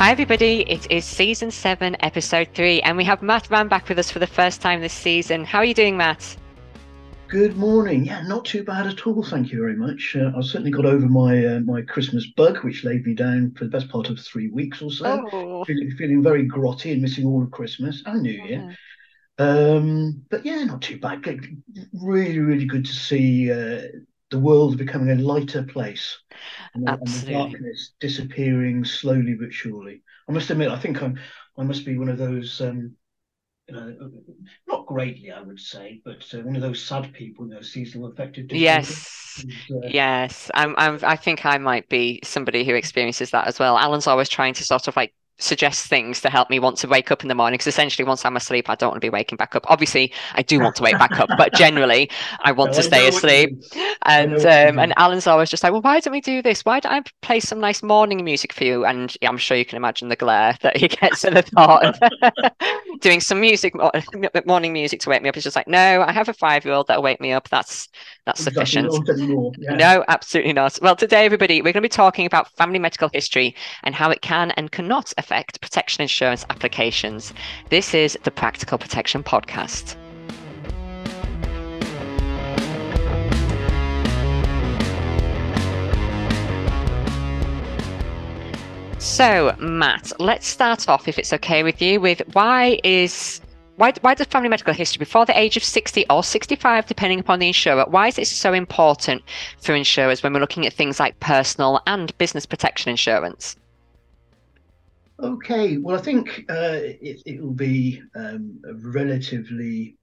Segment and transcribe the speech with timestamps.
[0.00, 0.62] Hi, everybody.
[0.62, 4.18] It is season seven, episode three, and we have Matt Rann back with us for
[4.18, 5.44] the first time this season.
[5.44, 6.38] How are you doing, Matt?
[7.28, 8.06] Good morning.
[8.06, 9.22] Yeah, not too bad at all.
[9.22, 10.16] Thank you very much.
[10.18, 13.64] Uh, I've certainly got over my uh, my Christmas bug, which laid me down for
[13.64, 15.28] the best part of three weeks or so.
[15.34, 15.64] Oh.
[15.66, 18.74] Feeling, feeling very grotty and missing all of Christmas and New Year.
[19.38, 21.22] Um, but yeah, not too bad.
[21.92, 23.82] Really, really good to see uh,
[24.30, 26.18] the world becoming a lighter place
[26.74, 30.02] and, and, the darkness disappearing slowly but surely.
[30.28, 31.18] I must admit, I think I'm
[31.58, 32.96] I must be one of those um,
[33.68, 34.10] you know,
[34.66, 38.10] not greatly, I would say, but uh, one of those sad people, you know, seasonal
[38.10, 38.64] affective disorder.
[38.64, 40.50] Yes, uh, yes.
[40.54, 40.98] I'm, I'm.
[41.02, 43.78] I think I might be somebody who experiences that as well.
[43.78, 47.10] Alan's always trying to sort of like suggest things to help me want to wake
[47.10, 49.36] up in the morning because essentially once I'm asleep I don't want to be waking
[49.36, 49.64] back up.
[49.68, 53.08] Obviously I do want to wake back up but generally I want no, to stay
[53.08, 53.62] asleep.
[54.02, 56.64] and um, and Alan's always just like well why don't we do this?
[56.64, 58.84] Why don't I play some nice morning music for you?
[58.84, 62.50] And I'm sure you can imagine the glare that he gets at the thought of
[63.00, 63.74] doing some music
[64.46, 65.34] morning music to wake me up.
[65.34, 67.48] He's just like no I have a five year old that'll wake me up.
[67.48, 67.88] That's
[68.30, 68.92] that's sufficient
[69.58, 69.74] yeah.
[69.74, 73.54] no absolutely not well today everybody we're going to be talking about family medical history
[73.82, 77.32] and how it can and cannot affect affect protection insurance applications.
[77.68, 79.96] This is the Practical Protection Podcast.
[88.98, 93.40] So, Matt, let's start off, if it's okay with you, with why is
[93.80, 97.38] why, why does family medical history before the age of 60 or 65, depending upon
[97.38, 99.22] the insurer, why is it so important
[99.58, 103.56] for insurers when we're looking at things like personal and business protection insurance?
[105.18, 109.96] Okay, well, I think uh, it, it will be um, relatively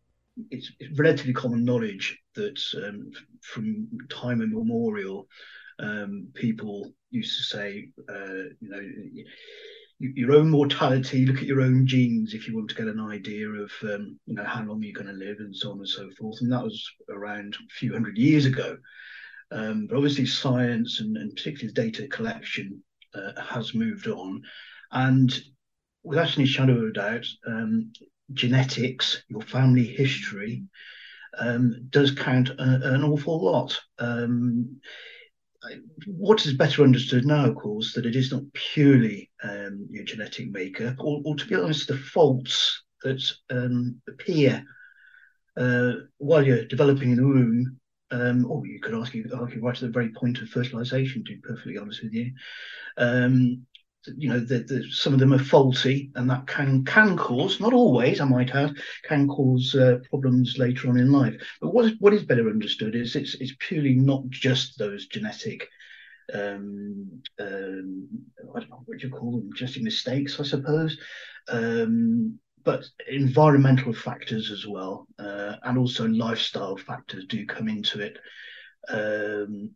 [0.49, 3.11] it's, it's, relatively common knowledge that um,
[3.41, 5.27] from time immemorial,
[5.79, 9.23] um, people used to say, uh, you know,
[9.99, 13.47] your own mortality, look at your own genes if you want to get an idea
[13.49, 16.09] of, um, you know, how long you're going to live and so on and so
[16.19, 16.37] forth.
[16.41, 18.77] And that was around a few hundred years ago.
[19.51, 22.83] Um, but obviously, science and, and particularly data collection
[23.15, 24.43] uh, has moved on.
[24.91, 25.33] And
[26.03, 27.91] without any shadow of a doubt, um,
[28.33, 30.63] genetics, your family history,
[31.39, 33.79] um, does count a, an awful lot.
[33.97, 34.79] Um,
[36.05, 40.51] what is better understood now, of course, that it is not purely um, your genetic
[40.51, 44.63] makeup, or, or, to be honest, the faults that um, appear
[45.57, 47.79] uh, while you're developing in the womb,
[48.11, 51.41] um, or you could argue, argue right at the very point of fertilization, to be
[51.41, 52.31] perfectly honest with you,
[52.97, 53.65] um,
[54.15, 58.21] you know, the, some of them are faulty, and that can can cause, not always,
[58.21, 61.35] I might add, can cause uh, problems later on in life.
[61.59, 65.67] But what is what is better understood is it's it's purely not just those genetic,
[66.33, 68.07] um, um,
[68.55, 70.97] I don't know what you call them, genetic mistakes, I suppose,
[71.49, 78.17] um, but environmental factors as well, uh, and also lifestyle factors do come into it.
[78.89, 79.71] Um,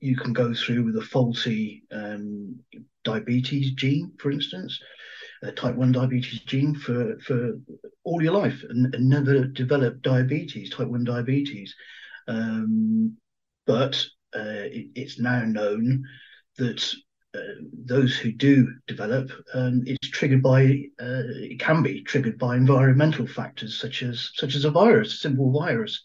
[0.00, 2.58] you can go through with a faulty um,
[3.04, 4.78] diabetes gene, for instance,
[5.42, 7.58] a type 1 diabetes gene for, for
[8.04, 11.74] all your life and, and never develop diabetes, type 1 diabetes.
[12.26, 13.16] Um,
[13.66, 14.04] but
[14.34, 16.04] it, it's now known
[16.58, 16.94] that
[17.34, 17.40] uh,
[17.84, 20.62] those who do develop, um, it's triggered by,
[21.00, 25.16] uh, it can be triggered by environmental factors such as such as a virus, a
[25.18, 26.02] simple virus.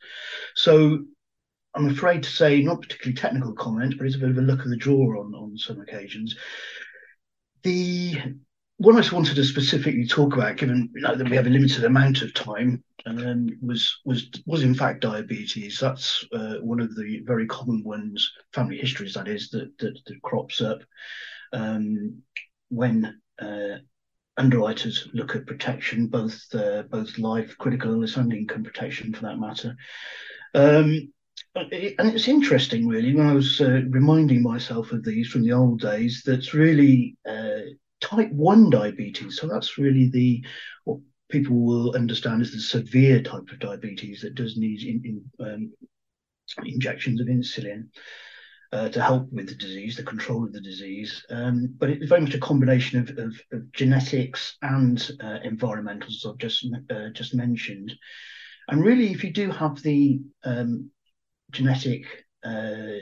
[0.56, 1.00] So
[1.76, 4.64] I'm afraid to say, not particularly technical comment, but it's a bit of a look
[4.64, 6.36] of the drawer on, on some occasions.
[7.64, 8.18] The
[8.78, 11.50] one I just wanted to specifically talk about, given you know, that we have a
[11.50, 15.80] limited amount of time, um, was was was in fact diabetes.
[15.80, 20.22] That's uh, one of the very common ones, family histories that is, that that, that
[20.22, 20.82] crops up
[21.52, 22.22] um,
[22.70, 23.78] when uh,
[24.38, 29.40] underwriters look at protection, both uh, both life, critical illness, and income protection for that
[29.40, 29.76] matter.
[30.54, 31.14] Um,
[31.56, 35.82] and it's interesting, really, when I was uh, reminding myself of these from the old
[35.82, 37.60] days, that's really uh,
[38.02, 39.38] type 1 diabetes.
[39.38, 40.44] So that's really the
[41.34, 45.74] people will understand as the severe type of diabetes that does need in, in, um,
[46.64, 47.90] injections of insulin.
[48.72, 51.24] Uh, to help with the disease, the control of the disease.
[51.30, 56.26] Um, but it's very much a combination of, of, of genetics and uh, environmentals, as
[56.28, 57.94] I've just uh, just mentioned.
[58.70, 60.90] And really, if you do have the um,
[61.52, 62.98] genetic uh,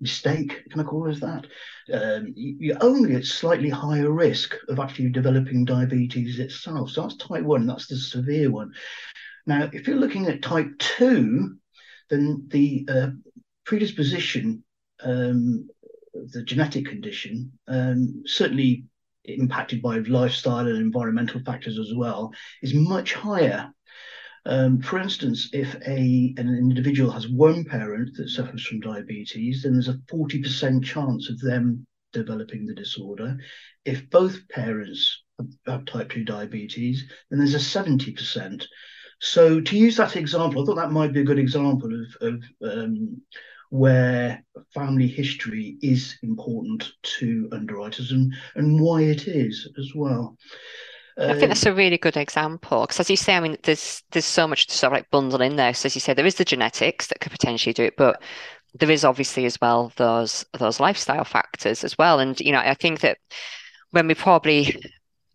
[0.00, 1.46] mistake, can I call it that?
[1.92, 6.90] Um, you're only at slightly higher risk of actually developing diabetes itself.
[6.90, 8.72] So that's type one, that's the severe one.
[9.46, 11.56] Now, if you're looking at type two,
[12.08, 13.08] then the uh,
[13.64, 14.64] predisposition
[15.02, 15.68] um,
[16.32, 18.84] the genetic condition, um, certainly
[19.24, 22.32] impacted by lifestyle and environmental factors as well,
[22.62, 23.72] is much higher.
[24.46, 29.74] Um, for instance, if a an individual has one parent that suffers from diabetes, then
[29.74, 33.36] there's a 40% chance of them developing the disorder.
[33.84, 35.22] If both parents
[35.66, 38.64] have type 2 diabetes, then there's a 70%.
[39.20, 42.42] So to use that example, I thought that might be a good example of, of
[42.62, 43.20] um,
[43.70, 44.42] where
[44.74, 50.36] family history is important to underwriters and, and why it is as well.
[51.20, 54.02] I think um, that's a really good example because, as you say, I mean, there's
[54.10, 55.74] there's so much to sort of like bundle in there.
[55.74, 58.22] So, as you say, there is the genetics that could potentially do it, but
[58.74, 62.20] there is obviously as well those those lifestyle factors as well.
[62.20, 63.18] And you know, I think that
[63.90, 64.80] when we probably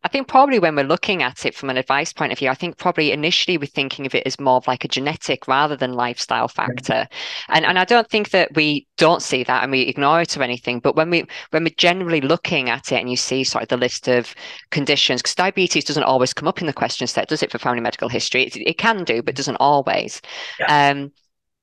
[0.06, 2.54] I think probably when we're looking at it from an advice point of view, I
[2.54, 5.94] think probably initially we're thinking of it as more of like a genetic rather than
[5.94, 7.08] lifestyle factor.
[7.50, 10.44] And and I don't think that we don't see that and we ignore it or
[10.44, 10.80] anything.
[10.80, 13.78] But when we when we're generally looking at it and you see sort of the
[13.78, 14.36] list of
[14.70, 17.82] conditions, because diabetes doesn't always come up in the question set, does it for family
[17.82, 18.44] medical history?
[18.44, 20.22] It, it can do, but doesn't always.
[20.60, 20.92] Yeah.
[20.92, 21.12] Um,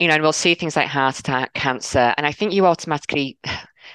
[0.01, 3.39] you know, and we'll see things like heart attack, cancer, and I think you automatically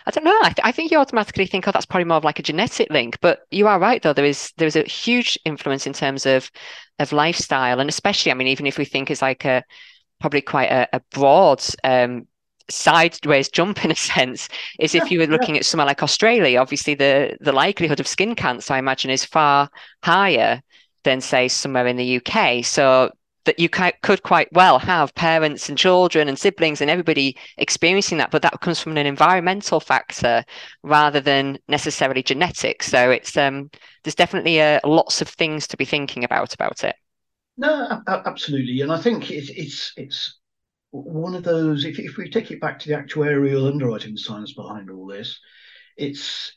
[0.07, 0.39] I don't know.
[0.41, 2.89] I, th- I, think you automatically think, oh, that's probably more of like a genetic
[2.89, 3.19] link.
[3.19, 4.13] But you are right, though.
[4.13, 6.49] There is there is a huge influence in terms of
[6.97, 9.65] of lifestyle, and especially, I mean, even if we think it's like a
[10.21, 12.25] probably quite a, a broad um,
[12.69, 14.47] sideways jump in a sense,
[14.79, 18.33] is if you were looking at somewhere like Australia, obviously the the likelihood of skin
[18.33, 19.69] cancer, I imagine, is far
[20.03, 20.61] higher
[21.03, 22.63] than say somewhere in the UK.
[22.63, 23.11] So
[23.47, 28.29] that you could quite well have parents and children and siblings and everybody experiencing that,
[28.29, 30.43] but that comes from an environmental factor
[30.83, 32.83] rather than necessarily genetic.
[32.83, 33.71] So it's um,
[34.03, 36.95] there's definitely uh, lots of things to be thinking about about it.
[37.57, 40.39] No, absolutely, and I think it's it's it's
[40.91, 41.85] one of those.
[41.85, 45.39] If if we take it back to the actuarial underwriting science behind all this,
[45.97, 46.53] it's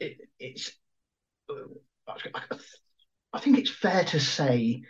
[0.00, 0.72] it, it's.
[3.32, 4.82] I think it's fair to say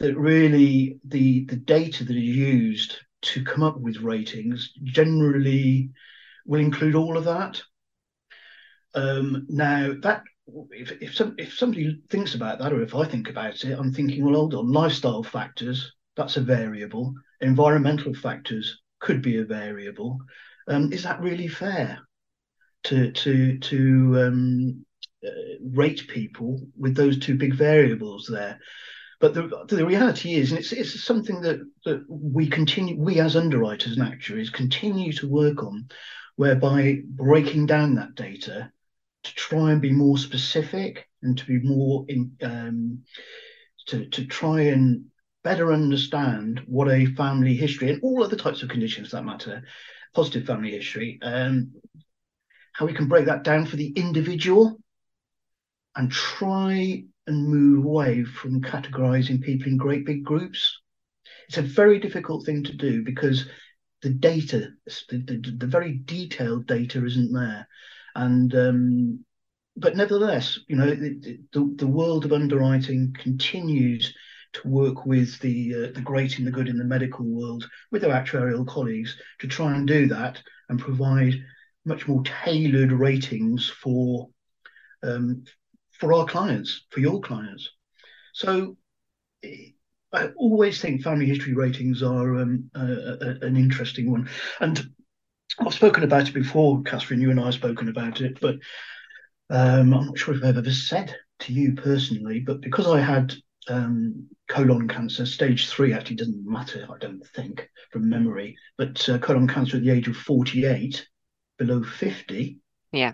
[0.00, 5.90] that really the the data that is used to come up with ratings generally
[6.46, 7.62] will include all of that.
[8.94, 10.24] Um, now that
[10.70, 13.92] if if, some, if somebody thinks about that, or if I think about it, I'm
[13.92, 17.14] thinking, well, hold on, lifestyle factors that's a variable.
[17.40, 20.18] Environmental factors could be a variable.
[20.68, 21.98] Um, is that really fair
[22.84, 24.86] to to to um,
[25.26, 25.30] uh,
[25.72, 28.58] rate people with those two big variables there?
[29.20, 33.36] But the, the reality is, and it's, it's something that, that we continue, we as
[33.36, 35.88] underwriters and actuaries continue to work on,
[36.36, 38.72] whereby breaking down that data
[39.24, 43.02] to try and be more specific and to be more in, um,
[43.88, 45.04] to, to try and
[45.44, 49.62] better understand what a family history and all other types of conditions that matter,
[50.14, 51.72] positive family history, um,
[52.72, 54.80] how we can break that down for the individual
[55.94, 60.80] and try and move away from categorizing people in great big groups.
[61.48, 63.46] It's a very difficult thing to do because
[64.02, 64.70] the data,
[65.08, 67.66] the, the, the very detailed data isn't there.
[68.14, 69.24] And um,
[69.76, 74.14] but nevertheless, you know, the, the, the world of underwriting continues
[74.52, 78.02] to work with the uh, the great and the good in the medical world with
[78.02, 81.34] their actuarial colleagues to try and do that and provide
[81.84, 84.28] much more tailored ratings for
[85.02, 85.44] um,
[86.00, 87.70] for our clients, for your clients.
[88.32, 88.76] So
[90.12, 94.28] I always think family history ratings are um, a, a, an interesting one.
[94.60, 94.90] And
[95.58, 98.56] I've spoken about it before, Catherine, you and I have spoken about it, but
[99.50, 103.34] um, I'm not sure if I've ever said to you personally, but because I had
[103.68, 109.18] um, colon cancer, stage three actually doesn't matter, I don't think, from memory, but uh,
[109.18, 111.06] colon cancer at the age of 48,
[111.58, 112.58] below 50.
[112.92, 113.12] Yeah.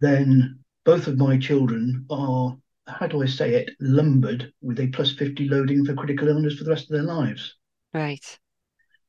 [0.00, 2.56] Then both of my children are,
[2.86, 6.64] how do I say it, lumbered with a plus 50 loading for critical illness for
[6.64, 7.56] the rest of their lives.
[7.92, 8.38] Right.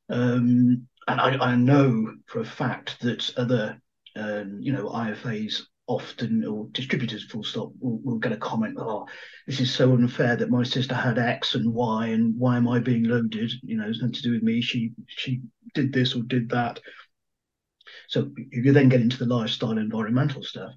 [0.08, 3.80] Um, and I, I, know for a fact that other,
[4.16, 9.06] um, you know, IFAs often, or distributors full stop, will, will get a comment, oh,
[9.46, 12.78] this is so unfair that my sister had X and Y, and why am I
[12.78, 13.50] being loaded?
[13.62, 14.60] You know, it's nothing to do with me.
[14.60, 15.40] She she
[15.74, 16.80] did this or did that.
[18.08, 20.72] So you then get into the lifestyle environmental stuff.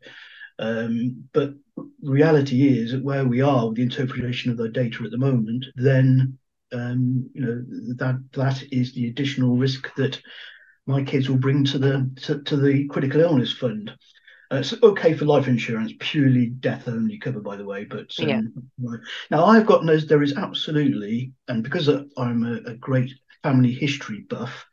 [0.59, 1.53] Um, but
[2.01, 5.65] reality is that where we are with the interpretation of the data at the moment,
[5.75, 6.37] then
[6.73, 7.63] um, you know
[7.95, 10.19] that that is the additional risk that
[10.85, 13.91] my kids will bring to the to, to the critical illness fund.
[14.51, 17.83] Uh, it's okay for life insurance, purely death only cover, by the way.
[17.83, 18.97] But um, yeah.
[19.31, 19.97] now I've got no.
[19.97, 24.65] There is absolutely, and because I'm a, a great family history buff,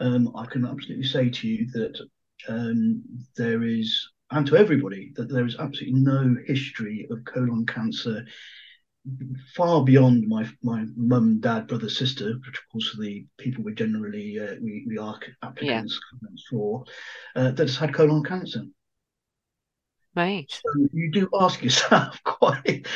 [0.00, 2.00] um, I can absolutely say to you that
[2.48, 3.02] um,
[3.36, 8.24] there is, and to everybody, that there is absolutely no history of colon cancer
[9.54, 13.74] far beyond my my mum, dad, brother, sister, which of course are the people we
[13.74, 16.28] generally uh, we we are applicants yeah.
[16.50, 16.84] for,
[17.36, 18.64] uh, that's had colon cancer.
[20.14, 20.50] Right.
[20.50, 22.86] So you do ask yourself quite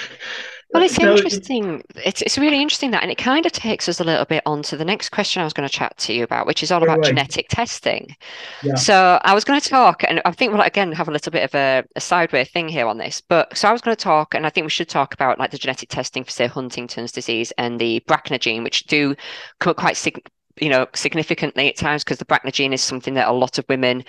[0.72, 1.82] well, it's interesting.
[1.96, 4.62] It's it's really interesting that, and it kind of takes us a little bit on
[4.64, 6.82] to the next question I was going to chat to you about, which is all
[6.82, 7.06] about right.
[7.06, 8.16] genetic testing.
[8.62, 8.74] Yeah.
[8.74, 11.44] So I was going to talk, and I think we'll again have a little bit
[11.44, 13.20] of a, a sideway thing here on this.
[13.20, 15.50] But so I was going to talk, and I think we should talk about like
[15.50, 19.14] the genetic testing for say Huntington's disease and the BRCA gene, which do
[19.60, 20.26] come quite sig-
[20.61, 23.64] you know, significantly at times because the BRCA gene is something that a lot of
[23.68, 24.04] women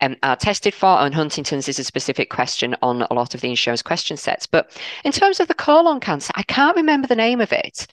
[0.00, 3.50] um, are tested for, and Huntington's is a specific question on a lot of the
[3.50, 4.46] insurance question sets.
[4.46, 7.86] But in terms of the colon cancer, I can't remember the name of it,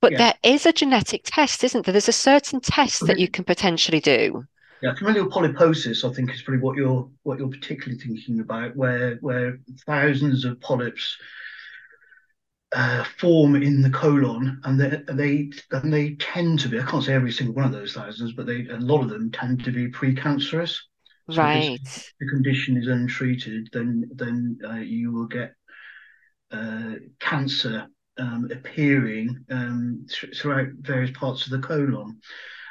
[0.00, 0.18] but yeah.
[0.18, 1.92] there is a genetic test, isn't there?
[1.92, 4.44] There's a certain test that you can potentially do.
[4.82, 9.16] Yeah, familial polyposis, I think, is probably what you're what you're particularly thinking about, where
[9.16, 11.18] where thousands of polyps
[12.72, 16.80] uh, form in the colon, and they they and they tend to be.
[16.80, 19.30] I can't say every single one of those thousands, but they a lot of them
[19.30, 20.76] tend to be precancerous.
[21.30, 21.80] So right.
[21.82, 25.54] If the condition is untreated, then then uh, you will get
[26.52, 32.20] uh, cancer um, appearing um, th- throughout various parts of the colon.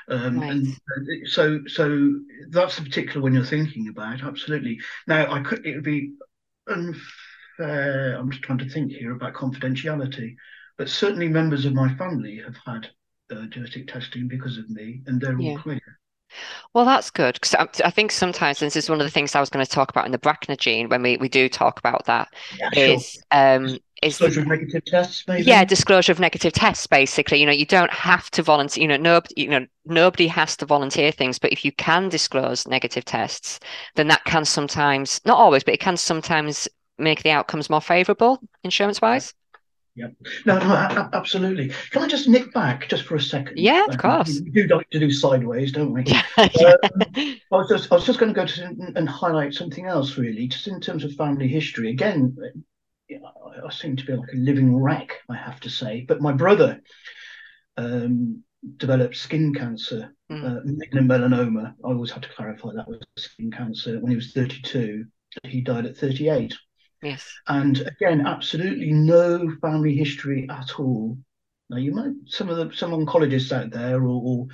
[0.08, 0.52] Um, right.
[0.52, 4.24] And uh, so, so that's the particular one you're thinking about.
[4.24, 4.80] Absolutely.
[5.08, 5.66] Now, I could.
[5.66, 6.14] It would be
[6.68, 7.02] unfair
[7.60, 10.36] uh, I'm just trying to think here about confidentiality,
[10.78, 12.90] but certainly members of my family have had
[13.32, 15.52] uh, genetic testing because of me, and they're yeah.
[15.52, 15.82] all clear.
[16.74, 19.50] Well, that's good because I, think sometimes this is one of the things I was
[19.50, 22.28] going to talk about in the BRCA gene when we, we do talk about that
[22.60, 23.22] yeah, is sure.
[23.32, 23.66] um,
[24.04, 25.44] is disclosure of negative tests, maybe.
[25.44, 26.86] Yeah, disclosure of negative tests.
[26.88, 28.84] Basically, you know, you don't have to volunteer.
[28.84, 31.40] You know, nobody, you know, nobody has to volunteer things.
[31.40, 33.60] But if you can disclose negative tests,
[33.96, 36.68] then that can sometimes, not always, but it can sometimes
[37.00, 39.34] make the outcomes more favourable insurance wise?
[39.96, 40.08] Yeah,
[40.46, 41.74] no, no, absolutely.
[41.92, 43.58] Can I just nick back just for a second?
[43.58, 44.40] Yeah, of course.
[44.40, 46.06] We do like to do sideways, don't we?
[46.38, 46.76] Yeah.
[46.84, 50.18] um, I was just, I was just going to go to and highlight something else,
[50.18, 51.90] really, just in terms of family history.
[51.90, 52.34] Again,
[53.12, 56.06] I seem to be like a living wreck, I have to say.
[56.08, 56.82] But my brother
[57.76, 58.44] um,
[58.78, 60.46] developed skin cancer, mm.
[60.46, 61.74] uh, melanoma.
[61.84, 65.06] I always have to clarify that was skin cancer when he was 32.
[65.44, 66.56] He died at 38.
[67.02, 67.26] Yes.
[67.48, 71.18] And again, absolutely no family history at all.
[71.70, 74.48] Now you might some of the some oncologists out there or or,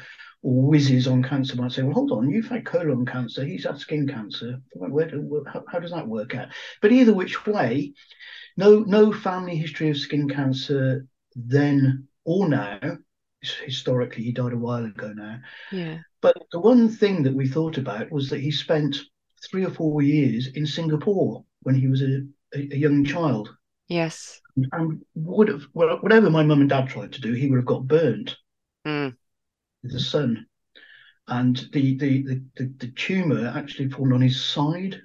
[0.43, 3.79] or whizzes on cancer might say, well, hold on, you've had colon cancer, he's had
[3.79, 4.59] skin cancer.
[4.73, 6.49] Where, where how, how does that work out?
[6.81, 7.93] But either which way,
[8.57, 12.79] no no family history of skin cancer then or now.
[13.63, 15.39] Historically, he died a while ago now.
[15.71, 15.99] Yeah.
[16.19, 18.97] But the one thing that we thought about was that he spent
[19.47, 22.21] three or four years in Singapore when he was a,
[22.53, 23.49] a, young child.
[23.87, 24.39] Yes.
[24.71, 27.87] And would have whatever my mum and dad tried to do, he would have got
[27.87, 28.35] burnt.
[28.87, 29.15] Mm.
[29.83, 30.45] The sun,
[31.27, 35.01] and the the the the, the tumor actually formed on his side,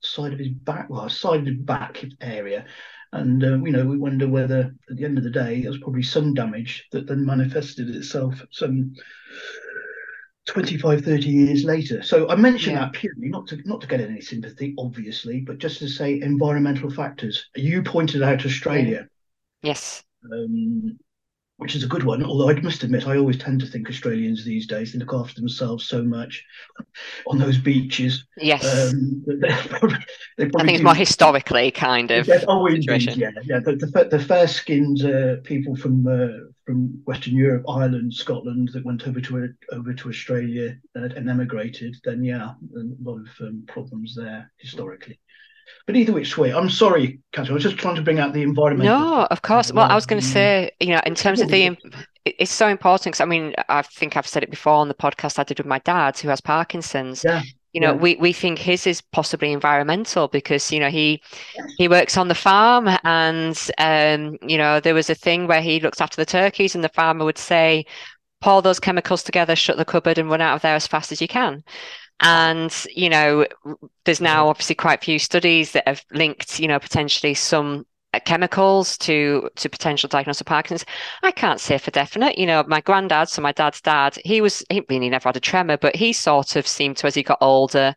[0.00, 2.64] side of his back, well, side of his back area,
[3.12, 5.78] and uh, you know we wonder whether at the end of the day it was
[5.78, 8.94] probably sun damage that then manifested itself some
[10.46, 12.02] 25 30 years later.
[12.02, 12.80] So i mention yeah.
[12.80, 16.90] that purely not to not to get any sympathy obviously but just to say environmental
[16.90, 17.46] factors.
[17.54, 19.08] You pointed out australia.
[19.62, 20.04] Yes.
[20.32, 20.98] Um,
[21.58, 22.22] which is a good one.
[22.22, 25.40] Although I must admit, I always tend to think Australians these days they look after
[25.40, 26.44] themselves so much
[27.26, 28.26] on those beaches.
[28.36, 29.24] Yes, um,
[29.68, 29.96] probably,
[30.38, 32.26] I think it's more historically kind of.
[32.26, 33.14] Yeah, oh, situation.
[33.14, 33.60] Indeed, yeah, yeah.
[33.60, 39.06] The, the, the fair-skinned uh, people from uh, from Western Europe, Ireland, Scotland that went
[39.06, 41.96] over to over to Australia and emigrated.
[42.04, 45.18] Then yeah, a lot of um, problems there historically.
[45.86, 47.52] But either which way, I'm sorry, Catherine.
[47.52, 48.88] I was just trying to bring out the environment.
[48.88, 49.72] No, of course.
[49.72, 51.76] Well, I was going to say, you know, in terms of the,
[52.24, 55.38] it's so important because I mean, I think I've said it before on the podcast
[55.38, 57.24] I did with my dad, who has Parkinson's.
[57.24, 57.42] Yeah.
[57.72, 58.00] You know, yeah.
[58.00, 61.22] we, we think his is possibly environmental because you know he
[61.76, 65.78] he works on the farm and um you know there was a thing where he
[65.78, 67.84] looked after the turkeys and the farmer would say
[68.40, 71.20] pour those chemicals together, shut the cupboard, and run out of there as fast as
[71.20, 71.64] you can.
[72.20, 73.46] And, you know,
[74.04, 78.20] there's now obviously quite a few studies that have linked, you know, potentially some uh,
[78.24, 80.88] chemicals to to potential diagnosis of Parkinson's.
[81.22, 82.38] I can't say for definite.
[82.38, 85.40] You know, my granddad, so my dad's dad, he was he really never had a
[85.40, 87.94] tremor, but he sort of seemed to as he got older,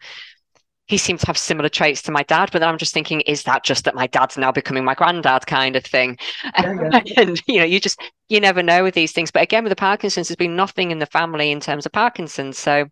[0.88, 2.50] he seemed to have similar traits to my dad.
[2.52, 5.46] But then I'm just thinking, is that just that my dad's now becoming my granddad
[5.46, 6.18] kind of thing?
[6.44, 7.02] Yeah, yeah.
[7.18, 9.32] and you know, you just you never know with these things.
[9.32, 12.58] But again, with the Parkinson's, there's been nothing in the family in terms of Parkinson's.
[12.58, 12.88] So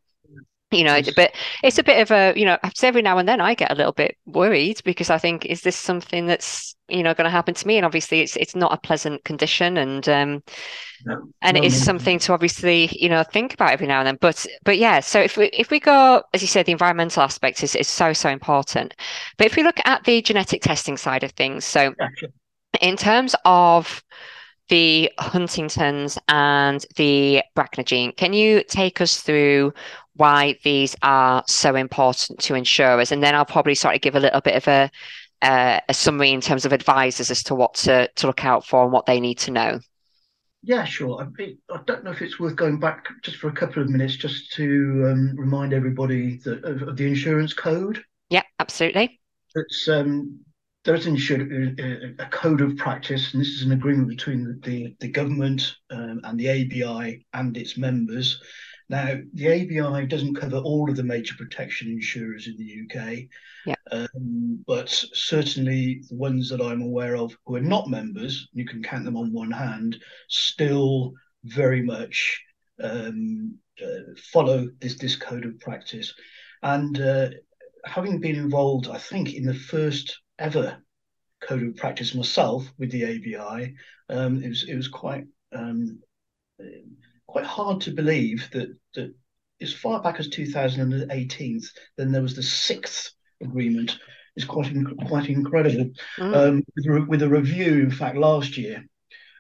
[0.71, 1.31] you know but
[1.63, 3.93] it's a bit of a you know every now and then i get a little
[3.93, 7.67] bit worried because i think is this something that's you know going to happen to
[7.67, 7.77] me?
[7.77, 10.43] And obviously it's it's not a pleasant condition and um
[11.05, 13.99] no, and no, it is no, something to obviously you know think about every now
[13.99, 14.17] and then.
[14.19, 17.63] But but yeah so if we if we go as you said the environmental aspect
[17.63, 18.95] is, is so so important.
[19.37, 22.29] But if we look at the genetic testing side of things so sure.
[22.81, 24.03] in terms of
[24.69, 28.11] the Huntington's and the BRCA gene.
[28.11, 29.73] Can you take us through
[30.17, 33.11] why these are so important to insurers?
[33.11, 34.91] And then I'll probably sort of give a little bit of a
[35.41, 38.83] uh, a summary in terms of advisors as to what to, to look out for
[38.83, 39.79] and what they need to know.
[40.63, 41.21] Yeah, sure.
[41.21, 43.89] I, mean, I don't know if it's worth going back just for a couple of
[43.89, 48.03] minutes just to um, remind everybody that, of, of, the insurance code.
[48.29, 49.21] Yeah, absolutely.
[49.55, 50.39] It's um,
[50.83, 51.15] there's an
[51.79, 55.75] a, a, code of practice, and this is an agreement between the, the, the government
[55.89, 58.41] um, and the ABI and its members.
[58.89, 63.27] Now, the ABI doesn't cover all of the major protection insurers in the UK,
[63.65, 63.75] yeah.
[63.91, 68.81] um, but certainly the ones that I'm aware of who are not members, you can
[68.81, 71.13] count them on one hand, still
[71.43, 72.41] very much
[72.81, 76.13] um, uh, follow this, this code of practice.
[76.63, 77.29] And uh,
[77.85, 80.77] having been involved, I think, in the first ever
[81.41, 83.75] code of practice myself with the ABI,
[84.09, 85.99] um, it was it was quite um,
[87.27, 89.13] quite hard to believe that that
[89.61, 91.61] as far back as 2018,
[91.97, 93.97] then there was the sixth agreement.
[94.35, 94.71] It's quite
[95.07, 95.91] quite incredible.
[96.17, 96.35] Mm.
[96.35, 98.85] Um, with, with, a review, in fact, last year,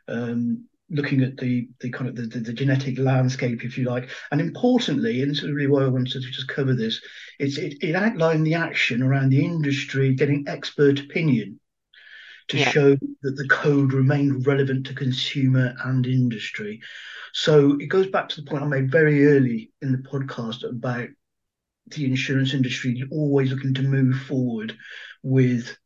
[0.07, 4.09] um, looking at the the kind of the, the, the, genetic landscape, if you like,
[4.31, 6.99] and importantly, and this is really why I wanted to just cover this,
[7.39, 11.59] it's it, it outlined the action around the industry getting expert opinion
[12.49, 12.69] to yeah.
[12.69, 16.81] show that the code remained relevant to consumer and industry.
[17.33, 21.09] So it goes back to the point I made very early in the podcast about
[21.87, 24.77] the insurance industry always looking to move forward
[25.23, 25.77] with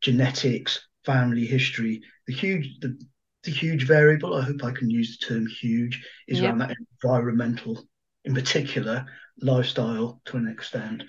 [0.00, 2.02] genetics, family history.
[2.26, 2.98] The huge the,
[3.44, 7.84] the huge variable, I hope I can use the term huge, is around that environmental
[8.24, 9.06] in particular
[9.40, 11.02] lifestyle to an extent.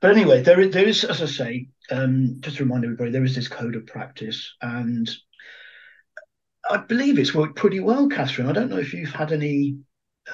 [0.00, 3.24] But anyway, there is, there is as I say, um, just to remind everybody, there
[3.24, 5.08] is this code of practice, and
[6.68, 8.48] I believe it's worked pretty well, Catherine.
[8.48, 9.78] I don't know if you've had any.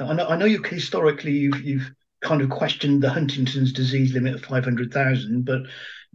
[0.00, 1.90] I know, I know you historically you've you've
[2.22, 5.62] kind of questioned the Huntington's disease limit of five hundred thousand, but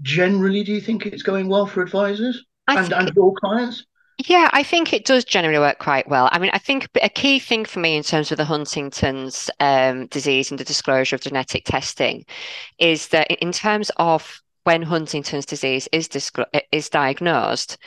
[0.02, 3.86] generally, do you think it's going well for advisors I and, and your clients?
[4.26, 6.28] Yeah, I think it does generally work quite well.
[6.32, 10.08] I mean, I think a key thing for me in terms of the Huntington's um,
[10.08, 12.26] disease and the disclosure of genetic testing
[12.80, 17.78] is that in terms of when Huntington's disease is disclo- is diagnosed,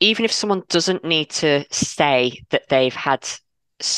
[0.00, 3.26] even if someone doesn't need to say that they've had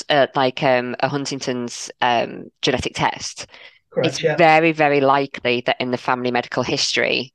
[0.09, 3.49] uh, like um, a Huntington's um, genetic test,
[3.91, 4.37] Correct, it's yeah.
[4.37, 7.33] very, very likely that in the family medical history,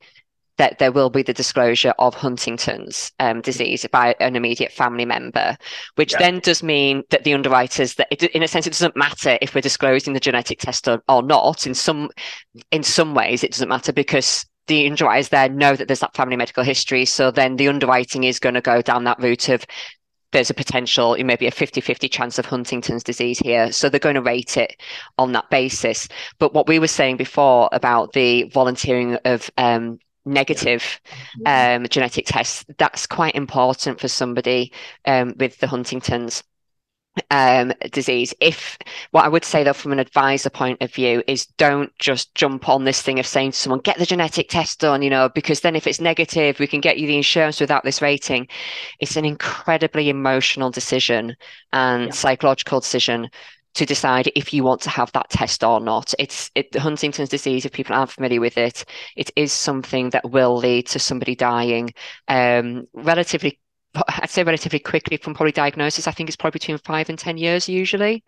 [0.56, 5.54] that there will be the disclosure of Huntington's um, disease by an immediate family member,
[5.96, 6.18] which yeah.
[6.18, 9.54] then does mean that the underwriters that it, in a sense it doesn't matter if
[9.54, 11.66] we're disclosing the genetic test or, or not.
[11.66, 12.08] In some
[12.70, 16.36] in some ways, it doesn't matter because the underwriters there know that there's that family
[16.36, 17.04] medical history.
[17.04, 19.66] So then the underwriting is going to go down that route of
[20.32, 23.70] there's a potential, maybe a 50 50 chance of Huntington's disease here.
[23.70, 24.80] So they're going to rate it
[25.18, 26.08] on that basis.
[26.38, 31.00] But what we were saying before about the volunteering of um, negative
[31.46, 34.72] um, genetic tests, that's quite important for somebody
[35.04, 36.42] um, with the Huntington's
[37.30, 38.34] um, disease.
[38.40, 38.78] If
[39.10, 42.68] what I would say though, from an advisor point of view, is don't just jump
[42.68, 45.60] on this thing of saying to someone, get the genetic test done, you know, because
[45.60, 48.48] then if it's negative, we can get you the insurance without this rating.
[49.00, 51.36] It's an incredibly emotional decision
[51.72, 52.10] and yeah.
[52.10, 53.28] psychological decision
[53.74, 56.12] to decide if you want to have that test or not.
[56.18, 57.64] It's it, Huntington's disease.
[57.64, 58.84] If people aren't familiar with it,
[59.16, 61.92] it is something that will lead to somebody dying
[62.28, 63.58] um, relatively.
[63.94, 66.06] I'd say relatively quickly from probably diagnosis.
[66.06, 68.24] I think it's probably between five and ten years usually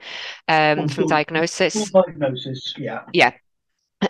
[0.48, 1.90] um, from diagnosis.
[1.90, 3.03] Diagnosis, yeah.
[3.12, 3.33] Yeah.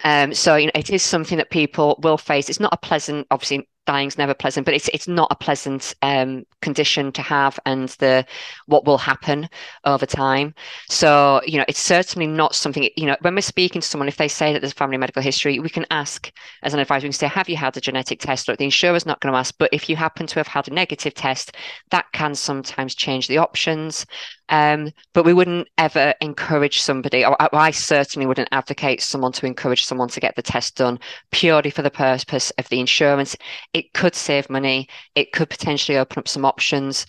[0.03, 2.49] Um, so you know, it is something that people will face.
[2.49, 6.45] It's not a pleasant, obviously, dying's never pleasant, but it's it's not a pleasant um,
[6.61, 8.25] condition to have, and the
[8.67, 9.49] what will happen
[9.85, 10.55] over time.
[10.89, 12.89] So you know, it's certainly not something.
[12.97, 15.59] You know, when we're speaking to someone, if they say that there's family medical history,
[15.59, 17.07] we can ask as an advisor.
[17.07, 19.39] We can say, "Have you had a genetic test?" Or the insurer's not going to
[19.39, 21.57] ask, but if you happen to have had a negative test,
[21.91, 24.07] that can sometimes change the options.
[24.51, 29.85] Um, but we wouldn't ever encourage somebody, or I certainly wouldn't advocate someone to encourage
[29.85, 30.99] someone to get the test done
[31.31, 33.37] purely for the purpose of the insurance
[33.75, 37.07] it could save money, it could potentially open up some options,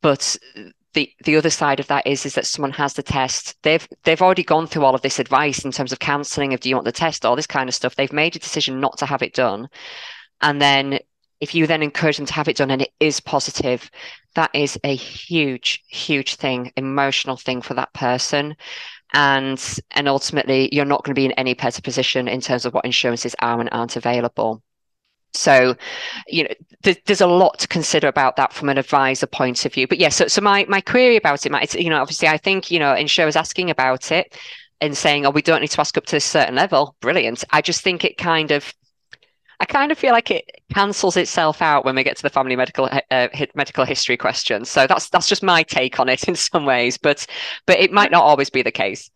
[0.00, 0.38] but
[0.96, 3.54] the the other side of that is is that someone has the test.
[3.62, 6.68] They've they've already gone through all of this advice in terms of counseling of do
[6.68, 7.24] you want the test?
[7.24, 7.94] all this kind of stuff.
[7.94, 9.68] They've made a decision not to have it done.
[10.40, 10.98] And then
[11.40, 13.90] if you then encourage them to have it done and it is positive
[14.34, 18.56] that is a huge huge thing emotional thing for that person.
[19.12, 22.74] And and ultimately you're not going to be in any better position in terms of
[22.74, 24.62] what insurances are and aren't available
[25.34, 25.76] so,
[26.28, 29.72] you know, th- there's a lot to consider about that from an advisor point of
[29.72, 29.86] view.
[29.86, 32.78] But yeah, so so my my query about it, you know, obviously I think you
[32.78, 34.36] know insurers asking about it
[34.80, 36.96] and saying, oh, we don't need to ask up to a certain level.
[37.00, 37.44] Brilliant.
[37.50, 38.72] I just think it kind of
[39.58, 42.56] I kind of feel like it cancels itself out when we get to the family
[42.56, 44.64] medical uh, medical history question.
[44.64, 47.26] So that's that's just my take on it in some ways, but
[47.66, 49.10] but it might not always be the case.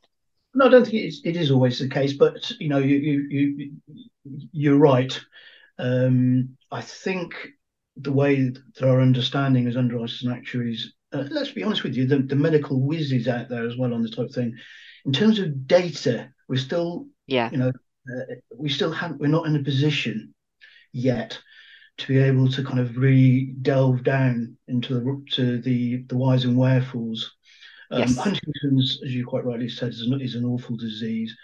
[0.54, 2.96] No, I don't think it is, it is always the case, but you know, you
[2.96, 3.72] you you
[4.52, 5.18] you're right.
[5.80, 7.34] Um, I think
[7.96, 12.06] the way that our understanding as underwriters and actuaries, uh, let's be honest with you,
[12.06, 14.54] the, the medical whizzes out there as well on this type of thing.
[15.06, 17.72] In terms of data, we're still, yeah, you know,
[18.08, 20.34] uh, we still haven't, we're not in a position
[20.92, 21.38] yet
[21.98, 26.44] to be able to kind of really delve down into the to the the whys
[26.44, 27.30] and wherefores.
[27.90, 28.16] Um, yes.
[28.16, 31.34] Huntington's, as you quite rightly said, is an, is an awful disease,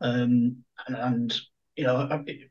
[0.00, 1.40] um, and, and,
[1.76, 2.49] you know, it,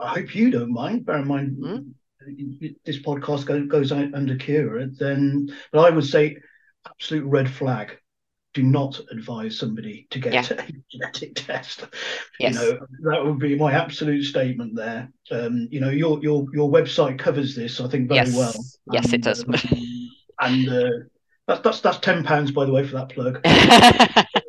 [0.00, 1.06] I hope you don't mind.
[1.06, 2.66] Bear in mind, mm-hmm.
[2.84, 4.96] this podcast goes, goes under Kira.
[4.96, 6.36] Then, but I would say,
[6.86, 7.98] absolute red flag.
[8.52, 10.46] Do not advise somebody to get yeah.
[10.50, 11.86] a genetic test.
[12.38, 12.54] Yes.
[12.54, 12.78] You know
[13.10, 15.10] that would be my absolute statement there.
[15.32, 18.36] Um, you know your your your website covers this, I think, very yes.
[18.36, 18.54] well.
[18.92, 19.44] Yes, and, it does.
[19.44, 20.90] Um, and uh,
[21.48, 23.40] that's that's that's ten pounds, by the way, for that plug.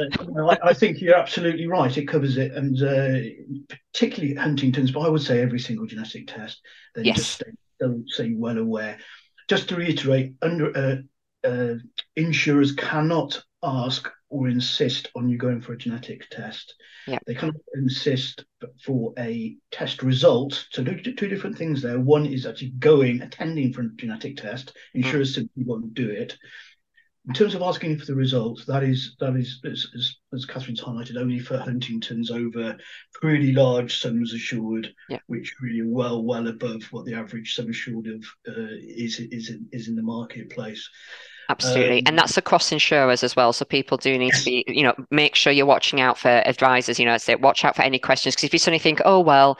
[0.00, 1.96] uh, I, I, think you're absolutely right.
[1.96, 6.60] It covers it, and uh, particularly Huntington's, but I would say every single genetic test.
[6.94, 7.16] Then yes.
[7.16, 8.98] just stay, don't say well aware.
[9.48, 11.74] Just to reiterate, under uh, uh,
[12.16, 16.74] insurers cannot ask or insist on you going for a genetic test.
[17.08, 17.22] Yep.
[17.26, 18.44] They cannot insist
[18.84, 20.66] for a test result.
[20.70, 21.98] So two, two different things there.
[21.98, 24.76] One is actually going, attending for a genetic test.
[24.94, 25.34] Insurers mm.
[25.34, 26.36] simply won't do it
[27.30, 30.80] in terms of asking for the results, that is that is as, as, as Catherine's
[30.80, 32.76] highlighted, only for Huntington's over
[33.14, 35.20] pretty large sums assured, yeah.
[35.28, 39.68] which really well well above what the average sum assured of uh, is is in,
[39.70, 40.90] is in the marketplace.
[41.50, 41.98] Absolutely.
[41.98, 43.52] Um, and that's across insurers as well.
[43.52, 46.98] So people do need to be, you know, make sure you're watching out for advisors,
[47.00, 48.34] you know, say watch out for any questions.
[48.34, 49.58] Because if you suddenly think, oh, well,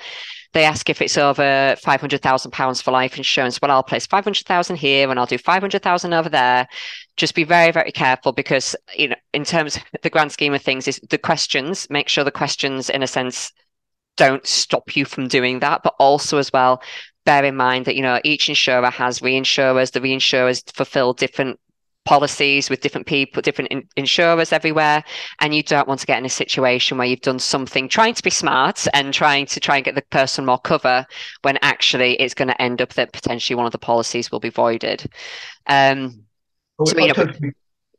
[0.53, 3.61] they ask if it's over five hundred thousand pounds for life insurance.
[3.61, 6.69] Well, I'll place five hundred thousand here, and I'll do five hundred thousand over there.
[7.17, 10.63] Just be very, very careful because you know, in terms of the grand scheme of
[10.63, 11.89] things, is the questions.
[11.91, 13.53] Make sure the questions, in a sense,
[14.17, 16.81] don't stop you from doing that, but also as well
[17.27, 21.61] bear in mind that you know each insurer has reinsurers the reinsurers fulfill different
[22.05, 25.05] policies with different people, different in- insurers everywhere.
[25.41, 28.23] And you don't want to get in a situation where you've done something trying to
[28.23, 31.07] be smart and trying to try and get the person more cover
[31.43, 34.51] when actually it's going to end up that potentially one of the policies will be
[34.51, 35.07] voided.
[35.67, 36.25] Um,
[36.85, 37.51] so, you know,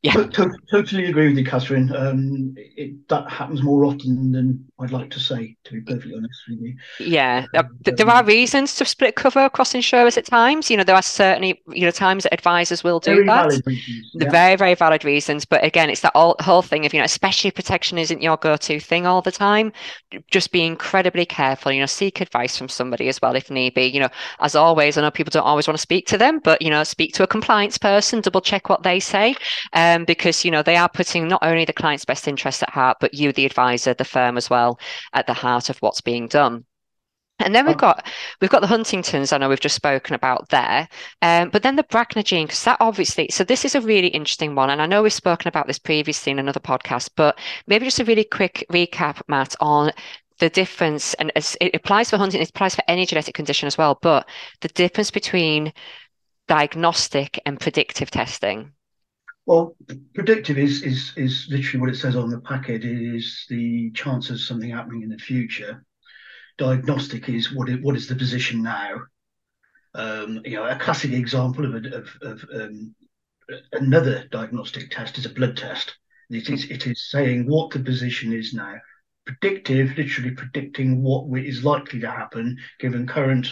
[0.04, 0.14] yeah.
[0.14, 1.96] To- totally agree with you, Catherine.
[1.96, 6.42] Um, it, that happens more often than I'd like to say, to be perfectly honest
[6.50, 6.76] with you.
[7.00, 10.72] Yeah, um, there are reasons to split cover across insurers at times.
[10.72, 13.62] You know, there are certainly you know times that advisors will do very that.
[13.68, 14.32] Reasons, yeah.
[14.32, 17.52] very very valid reasons, but again, it's that all, whole thing of you know, especially
[17.52, 19.72] protection isn't your go-to thing all the time.
[20.32, 21.72] Just be incredibly careful.
[21.72, 23.86] You know, seek advice from somebody as well if need be.
[23.86, 24.10] You know,
[24.40, 26.84] as always, I know people don't always want to speak to them, but you know,
[26.84, 29.36] speak to a compliance person, double check what they say.
[29.74, 32.70] Um, um, because you know they are putting not only the client's best interest at
[32.70, 34.80] heart, but you, the advisor, the firm as well,
[35.14, 36.66] at the heart of what's being done.
[37.40, 38.08] And then we've got
[38.40, 39.34] we've got the Huntingtons.
[39.34, 40.88] I know we've just spoken about there,
[41.22, 43.28] um, but then the BRCA gene because that obviously.
[43.32, 46.32] So this is a really interesting one, and I know we've spoken about this previously
[46.32, 49.92] in another podcast, but maybe just a really quick recap, Matt, on
[50.38, 53.98] the difference, and it applies for Huntington, it applies for any genetic condition as well,
[54.02, 54.28] but
[54.62, 55.72] the difference between
[56.48, 58.74] diagnostic and predictive testing.
[59.46, 59.76] Well,
[60.14, 62.86] predictive is is is literally what it says on the packet.
[62.86, 65.84] It is the chance of something happening in the future.
[66.58, 69.02] Diagnostic is what it, what is the position now.
[69.94, 72.96] Um, you know, a classic example of a, of, of um,
[73.74, 75.96] another diagnostic test is a blood test.
[76.30, 78.76] It is it is saying what the position is now.
[79.26, 83.48] Predictive, literally predicting what is likely to happen given current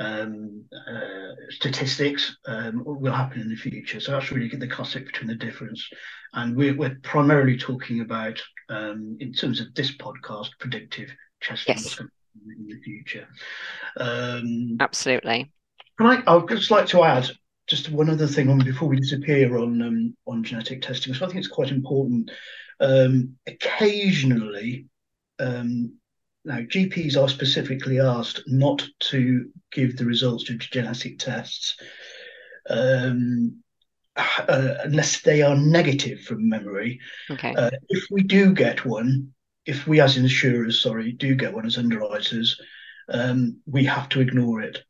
[0.00, 4.00] um, uh, statistics um, will happen in the future.
[4.00, 5.86] So that's really the classic between the difference.
[6.32, 11.10] And we're, we're primarily talking about, um, in terms of this podcast, predictive
[11.42, 12.00] testing yes.
[12.00, 13.28] in the future.
[13.98, 15.52] Um, Absolutely.
[16.00, 17.30] I, I would just like to add
[17.66, 21.14] just one other thing on before we disappear on um, on genetic testing.
[21.14, 22.30] So I think it's quite important.
[22.80, 24.86] Um, occasionally,
[25.38, 25.92] um,
[26.44, 31.76] now GPs are specifically asked not to give the results of genetic tests
[32.68, 33.62] um,
[34.16, 37.00] uh, unless they are negative from memory.
[37.30, 37.54] Okay.
[37.54, 39.32] Uh, if we do get one,
[39.66, 42.60] if we as insurers, sorry, do get one as underwriters,
[43.08, 44.82] um, we have to ignore it.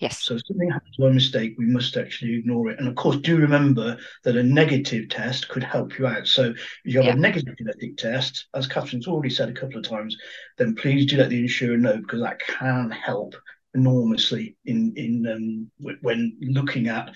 [0.00, 0.22] Yes.
[0.22, 2.78] So if something happens by mistake, we must actually ignore it.
[2.78, 6.26] And of course, do remember that a negative test could help you out.
[6.26, 7.12] So if you have yeah.
[7.12, 10.16] a negative genetic test, as Catherine's already said a couple of times,
[10.56, 13.34] then please do let the insurer know because that can help
[13.74, 17.14] enormously in in um, when looking at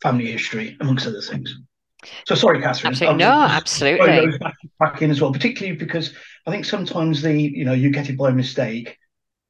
[0.00, 1.56] family history, amongst other things.
[2.28, 2.92] So sorry, Catherine.
[2.92, 3.18] Absolutely.
[3.18, 4.38] No, absolutely.
[4.38, 6.14] Back, back in as well, particularly because
[6.46, 8.96] I think sometimes the you know you get it by mistake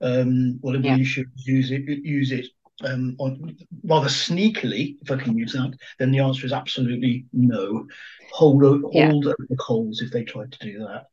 [0.00, 0.96] um, well, yeah.
[0.96, 2.46] we should use it use it
[2.84, 7.86] um, on rather sneakily, if I can use that, then the answer is absolutely no.
[8.32, 9.12] Hold hold yeah.
[9.12, 11.06] the holes if they try to do that.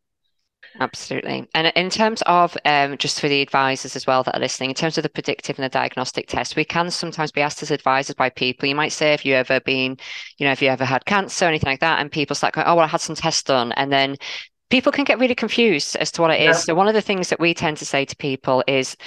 [0.80, 1.48] Absolutely.
[1.54, 4.76] And in terms of um, just for the advisors as well that are listening, in
[4.76, 8.16] terms of the predictive and the diagnostic test, we can sometimes be asked as advisors
[8.16, 8.68] by people.
[8.68, 9.98] You might say, if you ever been,
[10.38, 12.68] you know, if you ever had cancer or anything like that, and people start going,
[12.68, 13.72] oh, well, I had some tests done.
[13.74, 14.18] And then
[14.70, 16.58] people can get really confused as to what it is.
[16.58, 16.62] Yeah.
[16.62, 18.98] So one of the things that we tend to say to people is,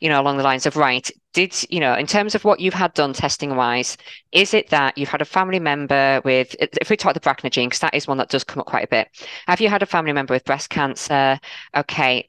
[0.00, 2.74] you know, along the lines of, right, did you know, in terms of what you've
[2.74, 3.96] had done testing wise,
[4.32, 7.68] is it that you've had a family member with, if we talk the BRCA gene,
[7.68, 9.08] because that is one that does come up quite a bit.
[9.46, 11.40] Have you had a family member with breast cancer?
[11.74, 12.28] Okay,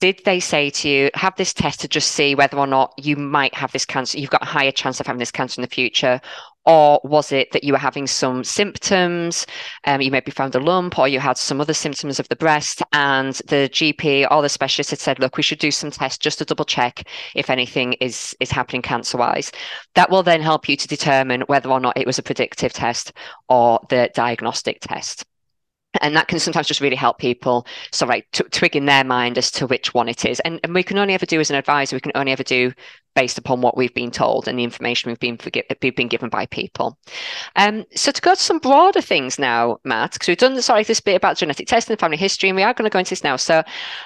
[0.00, 3.16] did they say to you have this test to just see whether or not you
[3.16, 5.74] might have this cancer you've got a higher chance of having this cancer in the
[5.74, 6.20] future
[6.66, 9.46] or was it that you were having some symptoms
[9.84, 12.82] um, you maybe found a lump or you had some other symptoms of the breast
[12.92, 16.38] and the gp or the specialist had said look we should do some tests just
[16.38, 17.02] to double check
[17.34, 19.50] if anything is is happening cancer wise
[19.94, 23.12] that will then help you to determine whether or not it was a predictive test
[23.48, 25.24] or the diagnostic test
[26.02, 29.38] and that can sometimes just really help people sort of like twig in their mind
[29.38, 30.38] as to which one it is.
[30.40, 32.72] And, and we can only ever do as an advisor we can only ever do
[33.14, 35.38] based upon what we've been told and the information we've been
[35.82, 36.98] we've been given by people.
[37.56, 41.00] Um, so to go to some broader things now matt because we've done sorry this
[41.00, 43.24] bit about genetic testing and family history and we are going to go into this
[43.24, 43.36] now.
[43.36, 43.62] So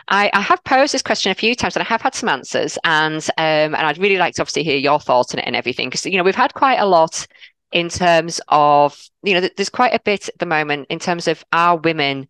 [0.08, 2.78] I, I have posed this question a few times and i have had some answers
[2.84, 5.88] and um, and i'd really like to obviously hear your thoughts on it and everything
[5.88, 7.26] because you know we've had quite a lot
[7.72, 11.44] in terms of you know there's quite a bit at the moment in terms of
[11.52, 12.28] our women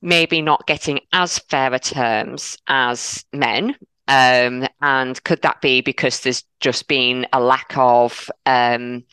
[0.00, 3.76] maybe not getting as fair a terms as men?
[4.08, 9.04] Um, and could that be because there's just been a lack of um,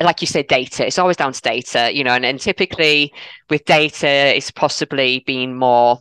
[0.00, 0.86] like you said data.
[0.86, 3.12] It's always down to data you know and, and typically
[3.48, 6.00] with data it's possibly been more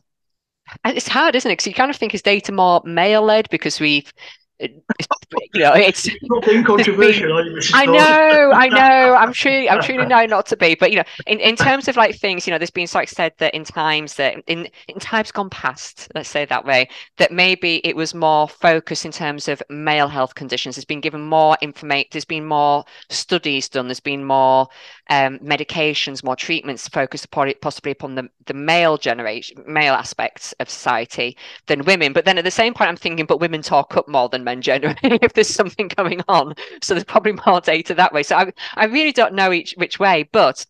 [0.85, 1.53] it's hard isn't it?
[1.53, 4.11] Because you kind of think is data more male led because we've
[4.59, 7.37] you know, it's not being controversial.
[7.73, 9.15] I know, I know.
[9.15, 10.75] I'm truly, I'm truly know not to be.
[10.75, 13.33] But you know, in, in terms of like things, you know, there's been like said
[13.37, 17.77] that in times that in in times gone past, let's say that way, that maybe
[17.83, 20.75] it was more focused in terms of male health conditions.
[20.75, 22.09] There's been given more information.
[22.11, 23.87] There's been more studies done.
[23.87, 24.67] There's been more
[25.09, 30.53] um, medications, more treatments focused upon it, possibly upon the the male generation, male aspects
[30.59, 32.13] of society than women.
[32.13, 34.61] But then at the same point, I'm thinking, but women talk up more than men
[34.61, 36.55] generally if there's something going on.
[36.81, 38.23] So there's probably more data that way.
[38.23, 40.65] So I, I really don't know each which way, but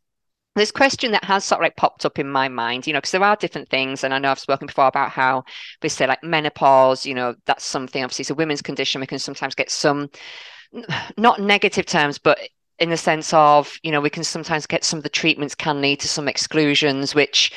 [0.55, 3.11] this question that has sort of like popped up in my mind, you know, because
[3.11, 5.43] there are different things, and I know I've spoken before about how
[5.81, 9.01] we say like menopause, you know, that's something obviously it's a women's condition.
[9.01, 10.09] We can sometimes get some
[11.17, 12.39] not negative terms, but
[12.79, 15.81] in the sense of, you know, we can sometimes get some of the treatments can
[15.81, 17.51] lead to some exclusions, which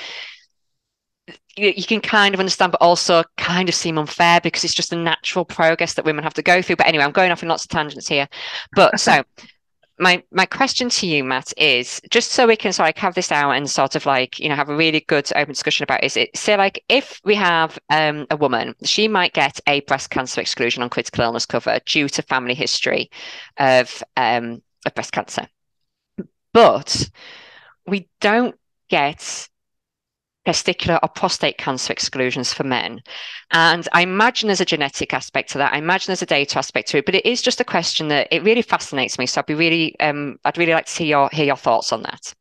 [1.56, 4.92] you, you can kind of understand, but also kind of seem unfair because it's just
[4.92, 6.76] a natural progress that women have to go through.
[6.76, 8.28] But anyway, I'm going off in lots of tangents here.
[8.74, 9.22] But so
[9.98, 13.30] my my question to you, Matt, is just so we can sort of have this
[13.30, 16.16] out and sort of like you know have a really good open discussion about is
[16.16, 20.40] it say like if we have um, a woman, she might get a breast cancer
[20.40, 23.10] exclusion on critical illness cover due to family history
[23.58, 25.46] of um, of breast cancer,
[26.52, 27.10] but
[27.86, 29.48] we don't get
[30.46, 33.00] testicular or prostate cancer exclusions for men.
[33.52, 35.72] And I imagine there's a genetic aspect to that.
[35.72, 38.28] I imagine there's a data aspect to it, but it is just a question that
[38.30, 39.26] it really fascinates me.
[39.26, 42.02] So I'd be really, um, I'd really like to see your hear your thoughts on
[42.02, 42.34] that.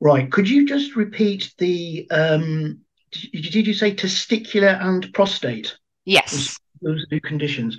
[0.00, 0.30] Right.
[0.30, 2.06] Could you just repeat the?
[2.10, 2.80] Um,
[3.10, 5.76] did, did you say testicular and prostate?
[6.04, 6.58] Yes.
[6.80, 7.78] Those, those two conditions.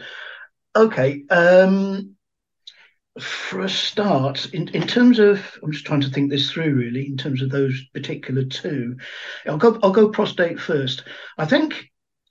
[0.75, 1.23] Okay.
[1.29, 2.15] Um,
[3.19, 7.07] for a start, in, in terms of, I'm just trying to think this through really,
[7.07, 8.95] in terms of those particular two.
[9.45, 11.03] I'll go, I'll go prostate first.
[11.37, 11.89] I think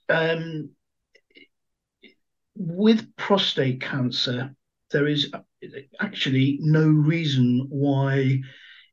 [0.09, 0.71] um,
[2.55, 4.55] with prostate cancer,
[4.89, 5.31] there is
[5.99, 8.41] actually no reason why,